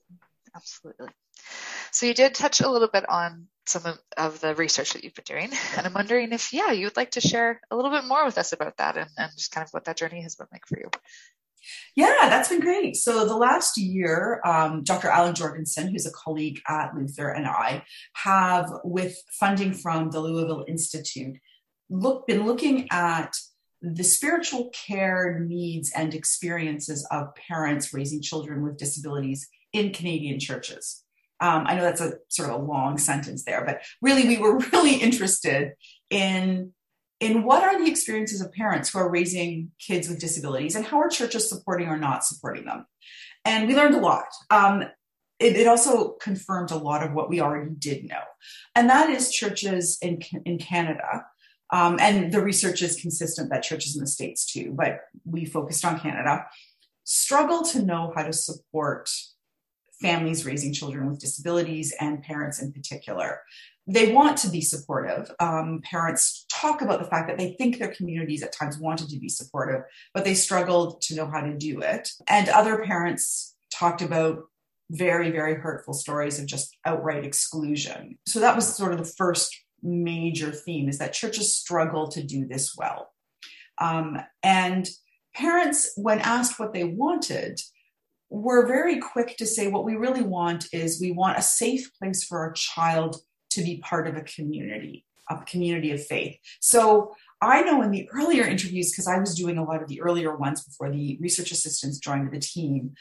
Absolutely. 0.56 1.10
So, 1.92 2.08
you 2.08 2.16
did 2.16 2.34
touch 2.34 2.62
a 2.62 2.70
little 2.70 2.90
bit 2.92 3.08
on 3.08 3.48
some 3.68 3.86
of, 3.86 4.00
of, 4.18 4.40
the 4.40 4.56
research 4.56 4.94
that 4.94 5.04
you've 5.04 5.14
been 5.14 5.24
doing. 5.26 5.52
And 5.76 5.86
I'm 5.86 5.94
wondering 5.94 6.32
if, 6.32 6.52
yeah, 6.52 6.72
you 6.72 6.86
would 6.86 6.98
like 6.98 7.12
to 7.12 7.22
share 7.22 7.62
a 7.70 7.76
little 7.76 7.92
bit 7.92 8.06
more 8.06 8.26
with 8.26 8.38
us 8.38 8.54
about 8.54 8.78
that 8.78 8.98
and, 8.98 9.10
and 9.18 9.32
just 9.36 9.52
kind 9.52 9.66
of 9.66 9.72
what 9.72 9.86
that 9.86 9.98
journey 9.98 10.22
has 10.24 10.36
been 10.36 10.48
like 10.52 10.66
for 10.66 10.80
you. 10.80 10.90
Yeah, 11.96 12.16
that's 12.30 12.50
been 12.50 12.60
great. 12.60 12.96
So 12.96 13.26
the 13.26 13.36
last 13.36 13.78
year, 13.78 14.42
um, 14.46 14.84
Dr. 14.84 15.10
Allen 15.10 15.36
Jorgenson, 15.36 15.88
who's 15.88 16.06
a 16.06 16.12
colleague 16.12 16.62
at 16.68 16.96
Luther, 16.96 17.30
and 17.30 17.48
I 17.48 17.84
have, 18.14 18.72
with 18.84 19.18
funding 19.40 19.74
from 19.74 20.12
the 20.12 20.20
Louisville 20.20 20.66
Institute, 20.68 21.38
look, 21.90 22.28
been 22.28 22.46
looking 22.46 22.88
at 22.92 23.36
the 23.82 24.04
spiritual 24.04 24.70
care 24.74 25.40
needs 25.40 25.92
and 25.96 26.14
experiences 26.14 27.08
of 27.12 27.36
parents 27.36 27.94
raising 27.94 28.22
children 28.22 28.64
with 28.64 28.78
disabilities 28.78 29.48
in 29.74 29.92
Canadian 29.92 30.40
churches. 30.40 31.04
Um, 31.40 31.66
I 31.68 31.76
know 31.76 31.84
that's 31.84 32.02
a 32.02 32.14
sort 32.30 32.50
of 32.50 32.56
a 32.56 32.64
long 32.64 32.98
sentence 32.98 33.44
there, 33.44 33.64
but 33.64 33.82
really, 34.02 34.28
we 34.28 34.38
were 34.38 34.58
really 34.74 34.96
interested 34.96 35.74
in 36.10 36.74
in 37.20 37.44
what 37.44 37.64
are 37.64 37.80
the 37.84 37.90
experiences 37.90 38.42
of 38.42 38.52
parents 38.54 38.90
who 38.90 39.00
are 39.00 39.10
raising 39.10 39.72
kids 39.80 40.08
with 40.08 40.20
disabilities 40.20 40.76
and 40.76 40.86
how 40.86 41.00
are 41.00 41.10
churches 41.10 41.50
supporting 41.50 41.88
or 41.88 41.98
not 41.98 42.24
supporting 42.24 42.66
them? 42.66 42.86
And 43.44 43.68
we 43.68 43.76
learned 43.76 43.96
a 43.96 44.00
lot. 44.00 44.28
Um, 44.50 44.84
it, 45.40 45.56
it, 45.56 45.68
also 45.68 46.14
confirmed 46.14 46.72
a 46.72 46.78
lot 46.78 47.04
of 47.04 47.14
what 47.14 47.30
we 47.30 47.42
already 47.42 47.72
did 47.78 48.08
know. 48.08 48.22
And 48.76 48.90
that 48.90 49.10
is 49.10 49.32
churches 49.32 49.98
in, 50.02 50.20
in 50.46 50.58
Canada. 50.58 51.26
Um, 51.72 51.98
and 52.00 52.32
the 52.32 52.42
research 52.42 52.82
is 52.82 53.00
consistent 53.00 53.52
that 53.52 53.62
churches 53.62 53.96
in 53.96 54.02
the 54.02 54.08
States 54.08 54.52
too, 54.52 54.74
but 54.76 55.02
we 55.26 55.46
focused 55.46 55.86
on 55.86 56.00
Canada, 56.00 56.46
struggle 57.04 57.64
to 57.66 57.84
know 57.84 58.14
how 58.16 58.24
to 58.24 58.34
support 58.34 59.10
families 60.02 60.46
raising 60.46 60.74
children 60.74 61.10
with 61.10 61.20
disabilities 61.20 61.94
and 62.00 62.24
parents 62.24 62.62
in 62.62 62.72
particular 62.72 63.42
they 63.88 64.12
want 64.12 64.38
to 64.40 64.50
be 64.50 64.62
supportive. 64.62 65.32
Um, 65.40 65.82
parents 65.84 66.46
talk 66.52 66.82
about 66.82 67.00
the 67.00 67.10
fact 67.10 67.30
that 67.30 67.38
they 67.38 67.54
think 67.54 67.78
their 67.78 67.94
communities 67.94 68.44
at 68.44 68.52
times 68.52 68.78
wanted 68.78 69.10
to 69.10 69.20
be 69.20 69.30
supportive, 69.30 69.82
but 70.14 70.26
they 70.26 70.34
struggled 70.34 71.02
to 71.04 71.16
know 71.16 71.28
how 71.28 71.42
to 71.42 71.58
do 71.58 71.80
it. 71.80 72.10
And 72.28 72.50
other 72.50 72.84
parents 72.84 73.56
talked 73.74 74.02
about 74.02 74.44
very, 74.90 75.32
very 75.32 75.56
hurtful 75.56 75.94
stories 75.94 76.40
of 76.40 76.46
just 76.46 76.76
outright 76.86 77.26
exclusion. 77.26 78.18
So 78.26 78.40
that 78.42 78.56
was 78.56 78.76
sort 78.76 78.92
of 78.92 79.00
the 79.00 79.14
first 79.18 79.56
major 79.82 80.52
theme 80.52 80.90
is 80.90 80.98
that 80.98 81.14
churches 81.14 81.54
struggle 81.54 82.10
to 82.10 82.24
do 82.24 82.46
this 82.46 82.76
well. 82.76 83.14
Um, 83.80 84.20
and 84.44 84.88
parents, 85.34 85.92
when 85.96 86.20
asked 86.20 86.60
what 86.60 86.74
they 86.74 86.84
wanted, 86.84 87.62
were 88.30 88.68
very 88.68 89.00
quick 89.00 89.38
to 89.38 89.46
say 89.46 89.70
what 89.70 89.86
we 89.86 89.96
really 89.96 90.24
want 90.24 90.68
is 90.74 91.00
we 91.00 91.12
want 91.12 91.38
a 91.38 91.42
safe 91.42 91.90
place 91.98 92.26
for 92.26 92.40
our 92.40 92.52
child 92.52 93.18
to 93.58 93.64
be 93.64 93.78
part 93.78 94.08
of 94.08 94.16
a 94.16 94.22
community, 94.22 95.06
a 95.30 95.38
community 95.44 95.92
of 95.92 96.06
faith. 96.06 96.38
So 96.62 97.14
I 97.42 97.62
know 97.62 97.82
in 97.82 97.92
the 97.92 98.10
earlier 98.14 98.44
interviews, 98.44 98.92
because 98.92 99.08
I 99.08 99.20
was 99.20 99.36
doing 99.36 99.58
a 99.58 99.64
lot 99.64 99.84
of 99.84 99.90
the 99.90 100.02
earlier 100.02 100.36
ones 100.36 100.64
before 100.64 100.90
the 100.90 101.18
research 101.22 101.52
assistants 101.52 102.00
joined 102.00 102.32
the 102.32 102.40
team, 102.40 102.96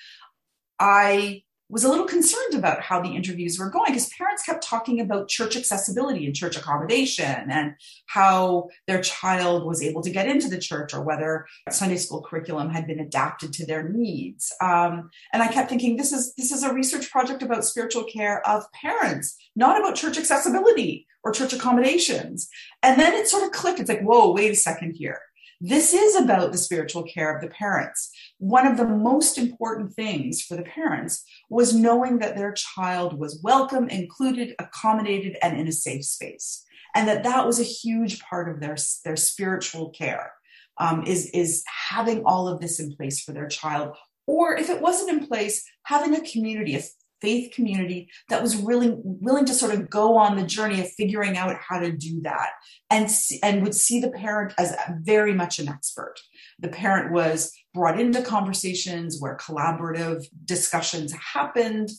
I 0.79 1.42
was 1.68 1.85
a 1.85 1.88
little 1.88 2.07
concerned 2.07 2.55
about 2.55 2.81
how 2.81 3.00
the 3.00 3.09
interviews 3.09 3.59
were 3.59 3.70
going 3.70 3.87
because 3.87 4.09
parents 4.11 4.42
kept 4.44 4.62
talking 4.62 5.00
about 5.00 5.29
church 5.29 5.57
accessibility 5.57 6.24
and 6.24 6.35
church 6.35 6.57
accommodation 6.57 7.50
and 7.50 7.74
how 8.07 8.68
their 8.87 9.00
child 9.00 9.66
was 9.66 9.83
able 9.83 10.02
to 10.02 10.11
get 10.11 10.29
into 10.29 10.48
the 10.48 10.59
church 10.59 10.94
or 10.94 11.02
whether 11.02 11.46
Sunday 11.70 11.96
school 11.96 12.22
curriculum 12.22 12.70
had 12.70 12.87
been 12.87 13.00
adapted 13.00 13.52
to 13.52 13.66
their 13.66 13.88
needs. 13.88 14.52
Um, 14.61 15.11
and 15.33 15.42
I 15.42 15.48
kept 15.48 15.68
thinking 15.68 15.96
this 15.96 16.12
is 16.12 16.35
this 16.35 16.52
is 16.52 16.62
a 16.62 16.72
research 16.72 17.11
project 17.11 17.42
about 17.42 17.64
spiritual 17.64 18.05
care 18.05 18.46
of 18.48 18.70
parents, 18.72 19.37
not 19.57 19.81
about 19.81 19.96
church 19.96 20.18
accessibility 20.18 21.07
or 21.24 21.33
church 21.33 21.52
accommodations. 21.52 22.48
And 22.83 23.00
then 23.00 23.12
it 23.14 23.26
sort 23.26 23.42
of 23.42 23.50
clicked. 23.50 23.81
It's 23.81 23.88
like, 23.88 24.02
whoa, 24.02 24.33
wait 24.33 24.52
a 24.52 24.57
second 24.57 24.92
here. 24.92 25.20
This 25.61 25.95
is 25.95 26.16
about 26.16 26.53
the 26.53 26.59
spiritual 26.59 27.03
care 27.03 27.35
of 27.35 27.40
the 27.40 27.49
parents. 27.49 28.11
one 28.38 28.66
of 28.66 28.77
the 28.77 28.87
most 28.87 29.38
important 29.38 29.95
things 29.95 30.42
for 30.42 30.57
the 30.57 30.62
parents 30.62 31.25
was 31.49 31.75
knowing 31.75 32.19
that 32.19 32.37
their 32.37 32.53
child 32.53 33.19
was 33.19 33.40
welcome, 33.42 33.88
included, 33.88 34.55
accommodated, 34.59 35.37
and 35.42 35.59
in 35.59 35.66
a 35.66 35.73
safe 35.73 36.05
space. 36.05 36.64
And 36.95 37.09
that 37.09 37.25
that 37.25 37.47
was 37.47 37.59
a 37.59 37.64
huge 37.64 38.21
part 38.21 38.51
of 38.51 38.61
their, 38.61 38.77
their 39.05 39.16
spiritual 39.16 39.90
care, 39.90 40.33
um, 40.79 41.05
is, 41.07 41.31
is 41.33 41.64
having 41.88 42.25
all 42.25 42.49
of 42.49 42.61
this 42.61 42.79
in 42.79 42.95
place 42.95 43.23
for 43.23 43.33
their 43.33 43.49
child. 43.49 43.97
Or 44.27 44.57
if 44.57 44.69
it 44.69 44.83
wasn't 44.83 45.11
in 45.11 45.27
place, 45.27 45.64
having 45.85 46.14
a 46.14 46.31
community, 46.31 46.75
a 46.75 46.83
faith 47.20 47.52
community 47.55 48.09
that 48.29 48.42
was 48.42 48.57
really 48.57 48.94
willing 49.02 49.44
to 49.46 49.55
sort 49.55 49.72
of 49.72 49.88
go 49.88 50.16
on 50.16 50.37
the 50.37 50.46
journey 50.46 50.81
of 50.81 50.90
figuring 50.92 51.37
out 51.37 51.57
how 51.57 51.79
to 51.79 51.92
do 51.92 52.20
that 52.22 52.50
and 52.90 53.11
and 53.42 53.62
would 53.62 53.74
see 53.74 54.00
the 54.00 54.11
parent 54.11 54.52
as 54.59 54.74
very 55.00 55.33
much 55.33 55.59
an 55.59 55.68
expert. 55.68 56.14
The 56.59 56.68
parent 56.68 57.12
was 57.12 57.52
brought 57.74 58.00
into 58.00 58.22
conversations 58.22 59.20
where 59.20 59.37
collaborative 59.37 60.24
discussions 60.44 61.12
happened 61.12 61.90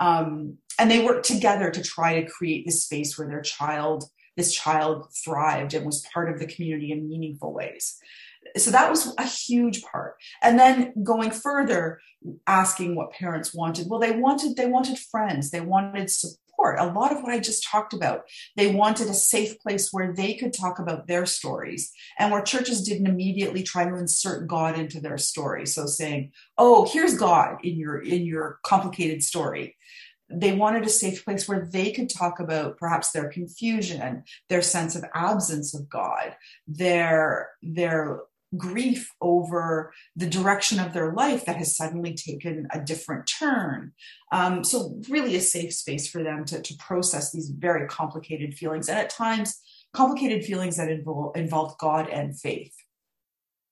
um, 0.00 0.56
and 0.78 0.90
they 0.90 1.04
worked 1.04 1.26
together 1.26 1.70
to 1.70 1.82
try 1.82 2.20
to 2.20 2.30
create 2.30 2.64
this 2.66 2.84
space 2.84 3.18
where 3.18 3.28
their 3.28 3.42
child 3.42 4.04
this 4.36 4.54
child 4.54 5.12
thrived 5.22 5.74
and 5.74 5.84
was 5.84 6.06
part 6.12 6.30
of 6.30 6.38
the 6.38 6.46
community 6.46 6.90
in 6.90 7.06
meaningful 7.06 7.52
ways 7.52 7.98
so 8.56 8.70
that 8.70 8.90
was 8.90 9.14
a 9.18 9.26
huge 9.26 9.82
part. 9.82 10.16
And 10.42 10.58
then 10.58 10.92
going 11.02 11.30
further 11.30 12.00
asking 12.46 12.94
what 12.94 13.12
parents 13.12 13.54
wanted. 13.54 13.88
Well 13.88 14.00
they 14.00 14.12
wanted 14.12 14.56
they 14.56 14.66
wanted 14.66 14.98
friends. 14.98 15.50
They 15.50 15.60
wanted 15.60 16.10
support. 16.10 16.78
A 16.78 16.86
lot 16.86 17.10
of 17.10 17.22
what 17.22 17.32
i 17.32 17.40
just 17.40 17.66
talked 17.68 17.92
about 17.92 18.22
they 18.56 18.72
wanted 18.72 19.08
a 19.08 19.14
safe 19.14 19.58
place 19.58 19.88
where 19.90 20.12
they 20.12 20.34
could 20.34 20.52
talk 20.52 20.78
about 20.78 21.08
their 21.08 21.26
stories 21.26 21.90
and 22.20 22.30
where 22.30 22.42
churches 22.42 22.82
didn't 22.82 23.08
immediately 23.08 23.64
try 23.64 23.84
to 23.84 23.96
insert 23.96 24.46
god 24.46 24.78
into 24.78 25.00
their 25.00 25.18
story. 25.18 25.66
So 25.66 25.86
saying 25.86 26.32
oh 26.58 26.88
here's 26.92 27.16
god 27.16 27.58
in 27.64 27.76
your 27.76 28.00
in 28.00 28.24
your 28.26 28.58
complicated 28.64 29.22
story. 29.22 29.76
They 30.34 30.52
wanted 30.52 30.84
a 30.84 30.88
safe 30.88 31.24
place 31.26 31.46
where 31.46 31.68
they 31.70 31.92
could 31.92 32.08
talk 32.08 32.40
about 32.40 32.78
perhaps 32.78 33.10
their 33.10 33.28
confusion 33.28 34.24
their 34.48 34.62
sense 34.62 34.94
of 34.94 35.04
absence 35.14 35.74
of 35.74 35.88
god 35.88 36.36
their 36.66 37.50
their 37.62 38.20
grief 38.56 39.12
over 39.20 39.92
the 40.16 40.26
direction 40.26 40.78
of 40.78 40.92
their 40.92 41.12
life 41.12 41.44
that 41.44 41.56
has 41.56 41.76
suddenly 41.76 42.14
taken 42.14 42.66
a 42.70 42.80
different 42.80 43.26
turn. 43.26 43.92
Um, 44.30 44.64
so, 44.64 45.00
really, 45.08 45.36
a 45.36 45.40
safe 45.40 45.74
space 45.74 46.08
for 46.08 46.22
them 46.22 46.44
to, 46.46 46.60
to 46.60 46.74
process 46.76 47.32
these 47.32 47.50
very 47.50 47.86
complicated 47.88 48.54
feelings, 48.54 48.88
and 48.88 48.98
at 48.98 49.10
times, 49.10 49.60
complicated 49.92 50.44
feelings 50.44 50.76
that 50.76 50.90
involve, 50.90 51.36
involve 51.36 51.78
God 51.78 52.08
and 52.08 52.38
faith. 52.38 52.74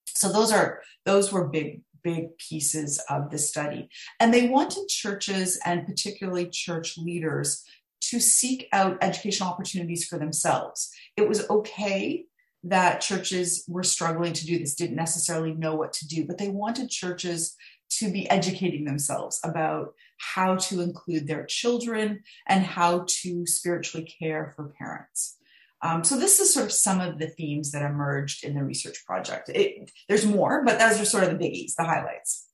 So, 0.06 0.32
those 0.32 0.52
are 0.52 0.80
those 1.04 1.32
were 1.32 1.48
big 1.48 1.82
big 2.02 2.36
pieces 2.38 2.98
of 3.10 3.30
the 3.30 3.38
study. 3.38 3.88
And 4.18 4.32
they 4.32 4.48
wanted 4.48 4.88
churches 4.88 5.60
and 5.66 5.86
particularly 5.86 6.48
church 6.48 6.96
leaders 6.96 7.62
to 8.02 8.18
seek 8.18 8.66
out 8.72 8.96
educational 9.02 9.50
opportunities 9.50 10.06
for 10.06 10.18
themselves. 10.18 10.90
It 11.16 11.28
was 11.28 11.48
okay 11.50 12.24
that 12.64 13.00
churches 13.00 13.64
were 13.68 13.82
struggling 13.82 14.32
to 14.34 14.46
do 14.46 14.58
this, 14.58 14.74
didn't 14.74 14.96
necessarily 14.96 15.54
know 15.54 15.74
what 15.74 15.92
to 15.94 16.06
do, 16.06 16.26
but 16.26 16.38
they 16.38 16.48
wanted 16.48 16.90
churches 16.90 17.56
to 17.90 18.12
be 18.12 18.28
educating 18.30 18.84
themselves 18.84 19.40
about 19.44 19.94
how 20.18 20.54
to 20.54 20.80
include 20.80 21.26
their 21.26 21.44
children 21.46 22.22
and 22.46 22.64
how 22.64 23.04
to 23.08 23.46
spiritually 23.46 24.14
care 24.20 24.52
for 24.54 24.74
parents. 24.78 25.36
Um, 25.82 26.04
so 26.04 26.18
this 26.18 26.40
is 26.40 26.52
sort 26.52 26.66
of 26.66 26.72
some 26.72 27.00
of 27.00 27.18
the 27.18 27.28
themes 27.28 27.72
that 27.72 27.82
emerged 27.82 28.44
in 28.44 28.54
the 28.54 28.62
research 28.62 28.98
project. 29.06 29.48
It, 29.48 29.90
there's 30.08 30.26
more, 30.26 30.62
but 30.64 30.78
those 30.78 31.00
are 31.00 31.06
sort 31.06 31.24
of 31.24 31.30
the 31.30 31.42
biggies, 31.42 31.74
the 31.74 31.84
highlights. 31.84 32.46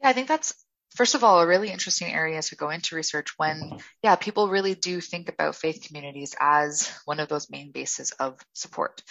Yeah, 0.00 0.08
I 0.08 0.12
think 0.12 0.26
that's 0.26 0.63
first 0.94 1.14
of 1.14 1.24
all, 1.24 1.40
a 1.40 1.46
really 1.46 1.70
interesting 1.70 2.12
area 2.12 2.40
to 2.40 2.56
go 2.56 2.70
into 2.70 2.96
research 2.96 3.34
when, 3.36 3.56
mm-hmm. 3.56 3.76
yeah, 4.02 4.16
people 4.16 4.48
really 4.48 4.74
do 4.74 5.00
think 5.00 5.28
about 5.28 5.56
faith 5.56 5.84
communities 5.86 6.34
as 6.40 6.90
one 7.04 7.20
of 7.20 7.28
those 7.28 7.50
main 7.50 7.72
bases 7.72 8.12
of 8.12 8.38
support. 8.52 9.02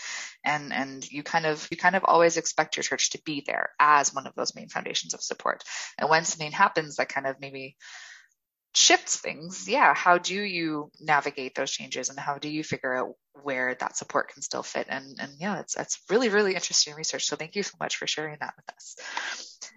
And, 0.44 0.74
and 0.74 1.10
you 1.12 1.24
kind 1.24 1.46
of, 1.46 1.68
you 1.72 1.78
kind 1.78 1.96
of 1.96 2.04
always 2.06 2.38
expect 2.38 2.76
your 2.76 2.84
church 2.84 3.12
to 3.12 3.22
be 3.24 3.44
there 3.46 3.70
as 3.80 4.14
one 4.14 4.28
of 4.28 4.36
those 4.36 4.56
main 4.56 4.70
foundations 4.70 5.14
of 5.14 5.22
support. 5.22 5.64
And 5.98 6.10
when 6.10 6.26
something 6.26 6.52
happens 6.52 6.96
that 6.96 7.10
kind 7.10 7.28
of 7.28 7.40
maybe 7.40 7.76
shifts 8.76 9.18
things, 9.18 9.68
yeah, 9.68 9.94
how 9.94 10.18
do 10.18 10.36
you 10.36 10.92
navigate 11.00 11.56
those 11.56 11.72
changes 11.72 12.10
and 12.10 12.20
how 12.20 12.38
do 12.38 12.50
you 12.50 12.64
figure 12.64 12.96
out 12.96 13.16
where 13.42 13.76
that 13.76 13.98
support 13.98 14.34
can 14.34 14.42
still 14.42 14.64
fit? 14.64 14.88
And, 14.90 15.18
and 15.20 15.32
yeah, 15.40 15.60
it's, 15.60 15.76
it's 15.76 16.00
really, 16.10 16.30
really 16.30 16.56
interesting 16.56 16.96
research. 16.96 17.26
So 17.26 17.36
thank 17.36 17.56
you 17.56 17.64
so 17.64 17.76
much 17.80 17.98
for 17.98 18.08
sharing 18.08 18.38
that 18.40 18.54
with 18.56 18.76
us. 18.76 18.96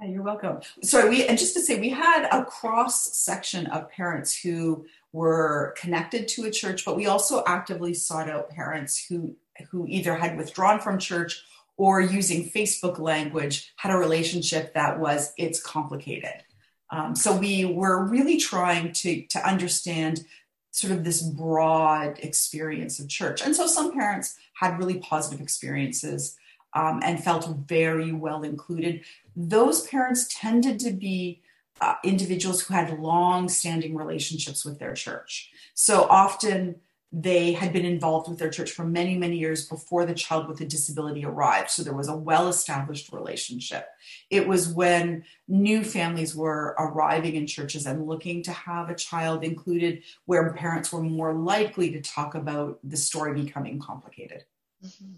Yeah, 0.01 0.09
you're 0.09 0.23
welcome. 0.23 0.61
Sorry, 0.83 1.09
we 1.09 1.27
and 1.27 1.39
just 1.39 1.55
to 1.55 1.61
say 1.61 1.81
we 1.81 1.91
had 1.91 2.29
a 2.31 2.45
cross 2.45 3.17
section 3.17 3.67
of 3.69 3.89
parents 3.91 4.39
who 4.39 4.87
were 5.13 5.75
connected 5.79 6.29
to 6.29 6.45
a 6.45 6.51
church, 6.51 6.85
but 6.85 6.97
we 6.97 7.07
also 7.07 7.43
actively 7.47 7.95
sought 7.95 8.29
out 8.29 8.51
parents 8.51 9.07
who 9.07 9.37
who 9.71 9.87
either 9.89 10.15
had 10.15 10.37
withdrawn 10.37 10.81
from 10.81 10.99
church 10.99 11.43
or 11.79 12.01
using 12.01 12.51
Facebook 12.51 12.99
language 12.99 13.73
had 13.77 13.93
a 13.93 13.97
relationship 13.97 14.75
that 14.75 14.99
was 14.99 15.33
it's 15.39 15.63
complicated. 15.63 16.43
Um, 16.91 17.17
so 17.17 17.37
we 17.37 17.65
were 17.65 18.05
really 18.05 18.37
trying 18.39 18.93
to 18.93 19.23
to 19.27 19.47
understand 19.47 20.25
sort 20.71 20.93
of 20.93 21.05
this 21.05 21.23
broad 21.23 22.19
experience 22.19 22.99
of 22.99 23.09
church, 23.09 23.43
and 23.43 23.57
so 23.57 23.67
some 23.67 23.93
parents 23.93 24.37
had 24.55 24.79
really 24.79 24.99
positive 24.99 25.41
experiences 25.41 26.37
um, 26.75 27.01
and 27.03 27.23
felt 27.23 27.49
very 27.67 28.13
well 28.13 28.43
included. 28.43 29.03
Those 29.35 29.87
parents 29.87 30.27
tended 30.31 30.79
to 30.81 30.93
be 30.93 31.43
uh, 31.81 31.95
individuals 32.05 32.63
who 32.63 32.75
had 32.75 32.99
long 32.99 33.49
standing 33.49 33.95
relationships 33.95 34.65
with 34.65 34.79
their 34.79 34.95
church. 34.95 35.51
So 35.75 36.05
often 36.05 36.77
they 37.19 37.53
had 37.53 37.73
been 37.73 37.87
involved 37.87 38.29
with 38.29 38.39
their 38.39 38.51
church 38.51 38.71
for 38.71 38.85
many, 38.85 39.17
many 39.17 39.39
years 39.39 39.67
before 39.67 40.05
the 40.05 40.13
child 40.13 40.49
with 40.49 40.61
a 40.61 40.67
disability 40.67 41.25
arrived. 41.25 41.71
So 41.71 41.83
there 41.83 41.95
was 41.95 42.09
a 42.09 42.17
well 42.17 42.49
established 42.49 43.11
relationship. 43.13 43.89
It 44.29 44.47
was 44.47 44.69
when 44.69 45.25
new 45.49 45.83
families 45.83 46.37
were 46.37 46.75
arriving 46.79 47.37
in 47.37 47.47
churches 47.47 47.87
and 47.87 48.07
looking 48.07 48.43
to 48.43 48.53
have 48.53 48.91
a 48.91 48.95
child 48.95 49.45
included 49.45 50.03
where 50.27 50.53
parents 50.53 50.93
were 50.93 51.03
more 51.03 51.33
likely 51.33 51.91
to 51.93 52.03
talk 52.03 52.35
about 52.35 52.79
the 52.85 52.97
story 52.97 53.33
becoming 53.33 53.79
complicated. 53.79 54.45
Mm-hmm 54.85 55.15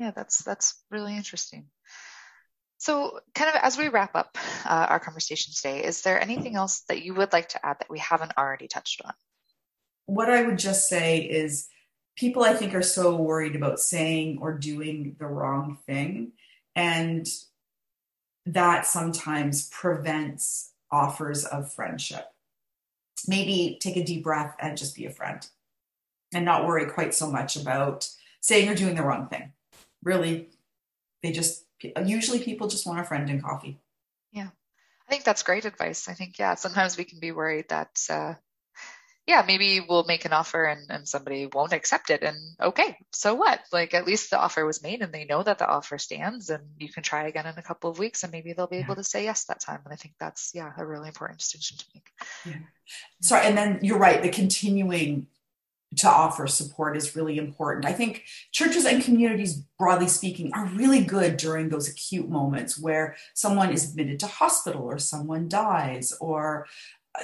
yeah, 0.00 0.10
that's 0.12 0.42
that's 0.42 0.82
really 0.90 1.14
interesting. 1.14 1.66
So, 2.78 3.20
kind 3.34 3.50
of 3.50 3.60
as 3.62 3.76
we 3.76 3.88
wrap 3.88 4.16
up 4.16 4.38
uh, 4.64 4.86
our 4.88 4.98
conversation 4.98 5.52
today, 5.54 5.84
is 5.84 6.00
there 6.00 6.18
anything 6.18 6.56
else 6.56 6.80
that 6.88 7.02
you 7.02 7.12
would 7.14 7.34
like 7.34 7.50
to 7.50 7.64
add 7.64 7.78
that 7.78 7.90
we 7.90 7.98
haven't 7.98 8.32
already 8.38 8.66
touched 8.66 9.02
on? 9.04 9.12
What 10.10 10.30
I 10.30 10.42
would 10.42 10.58
just 10.58 10.88
say 10.88 11.18
is 11.18 11.68
people, 12.16 12.42
I 12.42 12.54
think, 12.54 12.74
are 12.74 12.82
so 12.82 13.14
worried 13.14 13.56
about 13.56 13.80
saying 13.80 14.38
or 14.40 14.52
doing 14.58 15.16
the 15.18 15.26
wrong 15.26 15.78
thing. 15.86 16.32
And 16.74 17.28
that 18.46 18.86
sometimes 18.86 19.68
prevents 19.68 20.72
offers 20.90 21.44
of 21.44 21.72
friendship. 21.72 22.26
Maybe 23.28 23.78
take 23.80 23.96
a 23.96 24.04
deep 24.04 24.24
breath 24.24 24.56
and 24.58 24.76
just 24.76 24.96
be 24.96 25.06
a 25.06 25.10
friend 25.10 25.46
and 26.32 26.44
not 26.44 26.66
worry 26.66 26.86
quite 26.86 27.14
so 27.14 27.30
much 27.30 27.56
about 27.56 28.08
saying 28.40 28.68
or 28.68 28.74
doing 28.74 28.94
the 28.94 29.02
wrong 29.02 29.28
thing 29.28 29.52
really, 30.02 30.48
they 31.22 31.32
just 31.32 31.64
usually 32.04 32.40
people 32.40 32.68
just 32.68 32.86
want 32.86 33.00
a 33.00 33.04
friend 33.04 33.28
and 33.30 33.42
coffee. 33.42 33.78
Yeah, 34.32 34.48
I 35.06 35.10
think 35.10 35.24
that's 35.24 35.42
great 35.42 35.64
advice. 35.64 36.08
I 36.08 36.14
think 36.14 36.38
yeah, 36.38 36.54
sometimes 36.54 36.96
we 36.96 37.04
can 37.04 37.20
be 37.20 37.32
worried 37.32 37.68
that 37.68 38.00
uh, 38.08 38.34
yeah, 39.26 39.44
maybe 39.46 39.80
we'll 39.86 40.04
make 40.04 40.24
an 40.24 40.32
offer 40.32 40.64
and, 40.64 40.90
and 40.90 41.06
somebody 41.06 41.46
won't 41.46 41.72
accept 41.72 42.10
it. 42.10 42.22
And 42.22 42.36
okay, 42.60 42.96
so 43.12 43.34
what? 43.34 43.60
Like 43.72 43.94
at 43.94 44.06
least 44.06 44.30
the 44.30 44.40
offer 44.40 44.64
was 44.64 44.82
made 44.82 45.02
and 45.02 45.12
they 45.12 45.24
know 45.24 45.42
that 45.42 45.58
the 45.58 45.68
offer 45.68 45.98
stands 45.98 46.50
and 46.50 46.64
you 46.78 46.88
can 46.88 47.02
try 47.02 47.28
again 47.28 47.46
in 47.46 47.54
a 47.56 47.62
couple 47.62 47.90
of 47.90 47.98
weeks 47.98 48.22
and 48.22 48.32
maybe 48.32 48.52
they'll 48.52 48.66
be 48.66 48.78
yeah. 48.78 48.84
able 48.84 48.96
to 48.96 49.04
say 49.04 49.24
yes 49.24 49.44
that 49.44 49.60
time. 49.60 49.80
And 49.84 49.92
I 49.92 49.96
think 49.96 50.14
that's, 50.18 50.52
yeah, 50.54 50.72
a 50.76 50.84
really 50.84 51.08
important 51.08 51.38
distinction 51.38 51.78
to 51.78 51.84
make. 51.94 52.08
Yeah. 52.46 52.60
Sorry. 53.20 53.46
And 53.46 53.56
then 53.56 53.78
you're 53.82 53.98
right. 53.98 54.22
The 54.22 54.30
continuing 54.30 55.28
to 55.96 56.08
offer 56.08 56.46
support 56.46 56.96
is 56.96 57.16
really 57.16 57.36
important. 57.36 57.84
I 57.84 57.92
think 57.92 58.22
churches 58.52 58.84
and 58.84 59.02
communities, 59.02 59.56
broadly 59.76 60.06
speaking, 60.06 60.52
are 60.54 60.66
really 60.66 61.02
good 61.02 61.36
during 61.36 61.68
those 61.68 61.88
acute 61.88 62.28
moments 62.28 62.78
where 62.78 63.16
someone 63.34 63.72
is 63.72 63.90
admitted 63.90 64.20
to 64.20 64.28
hospital 64.28 64.82
or 64.82 64.98
someone 64.98 65.48
dies 65.48 66.12
or 66.20 66.66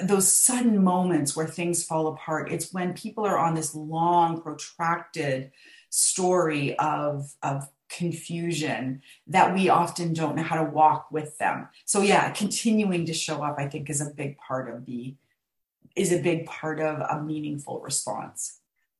those 0.01 0.31
sudden 0.31 0.83
moments 0.83 1.35
where 1.35 1.47
things 1.47 1.83
fall 1.83 2.07
apart. 2.07 2.51
It's 2.51 2.73
when 2.73 2.93
people 2.93 3.25
are 3.25 3.37
on 3.37 3.55
this 3.55 3.73
long, 3.73 4.41
protracted 4.41 5.51
story 5.89 6.77
of, 6.77 7.33
of 7.41 7.69
confusion 7.89 9.01
that 9.27 9.53
we 9.53 9.69
often 9.69 10.13
don't 10.13 10.35
know 10.35 10.43
how 10.43 10.61
to 10.61 10.69
walk 10.69 11.09
with 11.11 11.37
them. 11.37 11.69
So 11.85 12.01
yeah, 12.01 12.31
continuing 12.31 13.05
to 13.05 13.13
show 13.13 13.41
up, 13.43 13.55
I 13.57 13.67
think, 13.67 13.89
is 13.89 14.01
a 14.01 14.13
big 14.13 14.37
part 14.37 14.69
of 14.69 14.85
the 14.85 15.15
is 15.95 16.11
a 16.11 16.19
big 16.19 16.45
part 16.45 16.79
of 16.79 16.99
a 16.99 17.23
meaningful 17.23 17.81
response. 17.81 18.59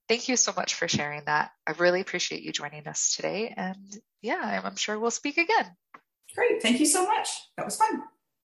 Thank 0.09 0.29
you 0.29 0.35
so 0.35 0.51
much 0.55 0.73
for 0.73 0.87
sharing 0.87 1.23
that. 1.25 1.51
I 1.67 1.73
really 1.73 2.01
appreciate 2.01 2.41
you 2.41 2.51
joining 2.51 2.87
us 2.87 3.15
today. 3.15 3.53
And 3.55 3.77
yeah, 4.21 4.39
I'm, 4.41 4.65
I'm 4.65 4.75
sure 4.75 4.97
we'll 4.97 5.11
speak 5.11 5.37
again. 5.37 5.65
Great. 6.33 6.61
Thank 6.61 6.79
you 6.79 6.85
so 6.87 7.05
much. 7.05 7.29
That 7.55 7.65
was 7.65 7.75
fun. 7.75 8.01